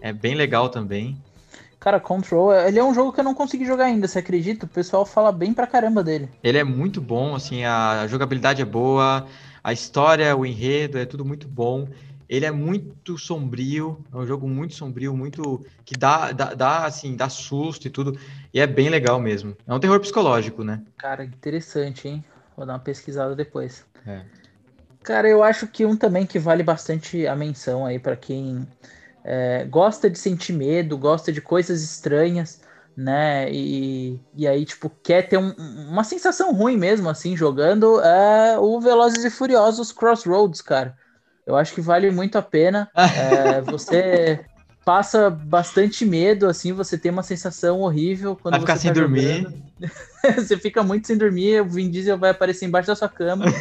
é 0.01 0.11
bem 0.11 0.33
legal 0.33 0.69
também. 0.69 1.17
Cara, 1.79 1.99
Control, 1.99 2.53
ele 2.53 2.77
é 2.77 2.83
um 2.83 2.93
jogo 2.93 3.13
que 3.13 3.19
eu 3.19 3.23
não 3.23 3.33
consegui 3.33 3.65
jogar 3.65 3.85
ainda, 3.85 4.07
você 4.07 4.19
acredita? 4.19 4.65
O 4.65 4.69
pessoal 4.69 5.05
fala 5.05 5.31
bem 5.31 5.53
pra 5.53 5.67
caramba 5.67 6.03
dele. 6.03 6.29
Ele 6.43 6.57
é 6.57 6.63
muito 6.63 6.99
bom, 6.99 7.35
assim, 7.35 7.63
a 7.63 8.05
jogabilidade 8.07 8.61
é 8.61 8.65
boa, 8.65 9.25
a 9.63 9.73
história, 9.73 10.35
o 10.35 10.45
enredo, 10.45 10.97
é 10.97 11.05
tudo 11.05 11.25
muito 11.25 11.47
bom. 11.47 11.87
Ele 12.27 12.45
é 12.45 12.51
muito 12.51 13.17
sombrio, 13.17 14.05
é 14.13 14.17
um 14.17 14.25
jogo 14.25 14.47
muito 14.47 14.75
sombrio, 14.75 15.17
muito 15.17 15.65
que 15.83 15.95
dá, 15.97 16.31
dá, 16.31 16.53
dá, 16.53 16.85
assim, 16.85 17.15
dá 17.15 17.27
susto 17.27 17.87
e 17.87 17.89
tudo. 17.89 18.19
E 18.53 18.59
é 18.59 18.67
bem 18.67 18.89
legal 18.89 19.19
mesmo. 19.19 19.57
É 19.65 19.73
um 19.73 19.79
terror 19.79 19.99
psicológico, 19.99 20.63
né? 20.63 20.83
Cara, 20.97 21.23
interessante, 21.23 22.07
hein? 22.07 22.23
Vou 22.55 22.67
dar 22.67 22.73
uma 22.73 22.79
pesquisada 22.79 23.35
depois. 23.35 23.83
É. 24.05 24.21
Cara, 25.01 25.27
eu 25.27 25.43
acho 25.43 25.65
que 25.65 25.85
um 25.85 25.95
também 25.95 26.25
que 26.25 26.37
vale 26.37 26.61
bastante 26.61 27.25
a 27.25 27.35
menção 27.35 27.85
aí 27.85 27.97
para 27.97 28.15
quem 28.15 28.67
é, 29.23 29.65
gosta 29.65 30.09
de 30.09 30.19
sentir 30.19 30.53
medo, 30.53 30.97
gosta 30.97 31.31
de 31.31 31.41
coisas 31.41 31.81
estranhas, 31.81 32.61
né? 32.99 33.49
E, 33.49 34.19
e 34.35 34.45
aí, 34.45 34.65
tipo, 34.65 34.91
quer 35.01 35.29
ter 35.29 35.37
um, 35.37 35.53
uma 35.89 36.03
sensação 36.03 36.53
ruim 36.53 36.75
mesmo, 36.75 37.09
assim, 37.09 37.35
jogando 37.35 38.01
é 38.01 38.59
o 38.59 38.79
Velozes 38.81 39.23
e 39.23 39.29
Furiosos 39.29 39.93
Crossroads, 39.93 40.61
cara. 40.61 40.93
Eu 41.47 41.55
acho 41.55 41.73
que 41.73 41.79
vale 41.79 42.11
muito 42.11 42.37
a 42.37 42.41
pena. 42.41 42.89
É, 42.99 43.61
você 43.61 44.41
passa 44.83 45.29
bastante 45.29 46.05
medo, 46.05 46.47
assim, 46.47 46.73
você 46.73 46.97
tem 46.97 47.11
uma 47.11 47.23
sensação 47.23 47.79
horrível 47.79 48.35
quando 48.35 48.53
vai 48.53 48.61
ficar 48.61 48.75
você 48.75 48.81
sem 48.81 48.93
tá 48.93 48.99
dormir. 48.99 49.47
você 50.35 50.57
fica 50.57 50.83
muito 50.83 51.07
sem 51.07 51.17
dormir, 51.17 51.61
o 51.61 51.69
Vin 51.69 51.89
Diesel 51.89 52.17
vai 52.17 52.31
aparecer 52.31 52.65
embaixo 52.65 52.87
da 52.87 52.95
sua 52.95 53.07
cama. 53.07 53.45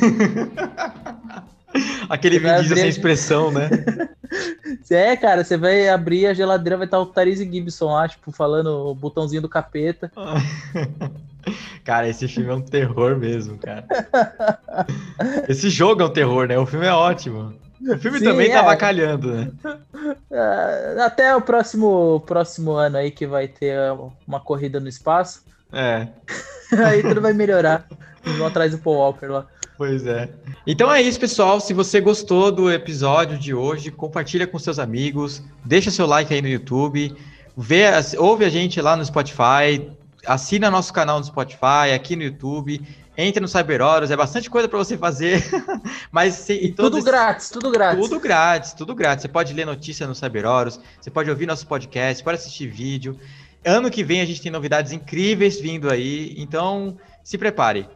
Aquele 2.09 2.41
Vin 2.41 2.57
Diesel 2.57 2.77
sem 2.77 2.89
expressão, 2.89 3.53
né? 3.53 3.71
É, 4.91 5.17
cara, 5.17 5.45
você 5.45 5.57
vai 5.57 5.89
abrir 5.89 6.27
a 6.27 6.35
geladeira, 6.35 6.77
vai 6.77 6.87
estar 6.87 6.99
o 6.99 7.07
Therese 7.07 7.51
Gibson 7.51 7.93
lá, 7.93 8.09
tipo, 8.09 8.31
falando 8.33 8.69
o 8.69 8.95
botãozinho 8.95 9.43
do 9.43 9.49
capeta. 9.49 10.11
cara, 11.85 12.09
esse 12.09 12.29
filme 12.29 12.51
é 12.51 12.55
um 12.55 12.63
terror 12.63 13.17
mesmo, 13.17 13.59
cara. 13.59 13.87
Esse 15.49 15.71
jogo 15.71 16.03
é 16.03 16.05
um 16.05 16.13
terror, 16.13 16.47
né? 16.47 16.59
O 16.59 16.67
filme 16.67 16.87
é 16.87 16.93
ótimo. 16.93 17.55
O 17.81 17.97
filme 17.99 18.19
Sim, 18.19 18.25
também 18.25 18.51
tá 18.51 18.59
é. 18.59 18.65
bacalhando, 18.65 19.35
né? 19.35 19.51
É, 20.31 21.01
até 21.01 21.35
o 21.35 21.41
próximo, 21.41 22.23
próximo 22.27 22.73
ano 22.73 22.97
aí 22.97 23.11
que 23.11 23.27
vai 23.27 23.49
ter 23.49 23.79
uma 24.27 24.41
corrida 24.41 24.81
no 24.81 24.89
espaço. 24.89 25.45
É. 25.73 26.09
aí 26.85 27.03
tudo 27.03 27.21
vai 27.21 27.33
melhorar. 27.33 27.87
Vão 28.37 28.47
atrás 28.47 28.73
do 28.73 28.79
Paul 28.79 28.97
Walker 28.97 29.27
lá. 29.27 29.47
Pois 29.77 30.07
é. 30.07 30.29
Então 30.67 30.93
é 30.93 31.01
isso, 31.01 31.21
pessoal. 31.21 31.61
Se 31.61 31.73
você 31.73 32.01
gostou 32.01 32.51
do 32.51 32.71
episódio 32.71 33.39
de 33.39 33.55
hoje, 33.55 33.91
compartilha 33.91 34.47
com 34.47 34.59
seus 34.59 34.79
amigos, 34.79 35.43
deixa 35.65 35.91
seu 35.91 36.05
like 36.05 36.35
aí 36.35 36.43
no 36.43 36.49
YouTube, 36.49 37.15
vê, 37.57 37.85
ouve 38.19 38.45
a 38.45 38.49
gente 38.49 38.81
lá 38.81 38.97
no 38.97 39.05
Spotify, 39.05 39.89
assina 40.27 40.71
nosso 40.71 40.93
canal 40.93 41.19
no 41.19 41.25
Spotify, 41.25 41.93
aqui 41.95 42.17
no 42.17 42.25
YouTube, 42.25 42.85
entre 43.17 43.41
no 43.41 43.49
Cyber 43.49 43.81
é 44.11 44.17
bastante 44.17 44.49
coisa 44.49 44.69
para 44.69 44.79
você 44.79 44.97
fazer. 44.97 45.45
Mas 46.13 46.35
se, 46.35 46.73
tudo 46.77 47.03
grátis, 47.03 47.51
tudo 47.51 47.69
grátis. 47.69 48.01
Tudo 48.01 48.21
grátis, 48.21 48.73
tudo 48.73 48.95
grátis. 48.95 49.23
Você 49.23 49.29
pode 49.29 49.53
ler 49.53 49.67
notícia 49.67 50.07
no 50.07 50.15
Cyber 50.15 50.45
você 51.01 51.11
pode 51.11 51.29
ouvir 51.29 51.45
nosso 51.45 51.67
podcast, 51.67 52.23
pode 52.23 52.39
assistir 52.39 52.69
vídeo. 52.69 53.19
Ano 53.65 53.91
que 53.91 54.05
vem 54.05 54.21
a 54.21 54.25
gente 54.25 54.41
tem 54.41 54.53
novidades 54.53 54.93
incríveis 54.93 55.61
vindo 55.61 55.91
aí, 55.91 56.35
então 56.39 56.97
se 57.23 57.37
prepare. 57.37 57.89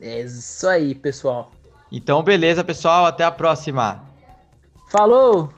É 0.00 0.22
isso 0.22 0.66
aí, 0.66 0.94
pessoal. 0.94 1.52
Então, 1.90 2.22
beleza, 2.22 2.64
pessoal. 2.64 3.04
Até 3.04 3.22
a 3.22 3.30
próxima. 3.30 4.02
Falou! 4.90 5.52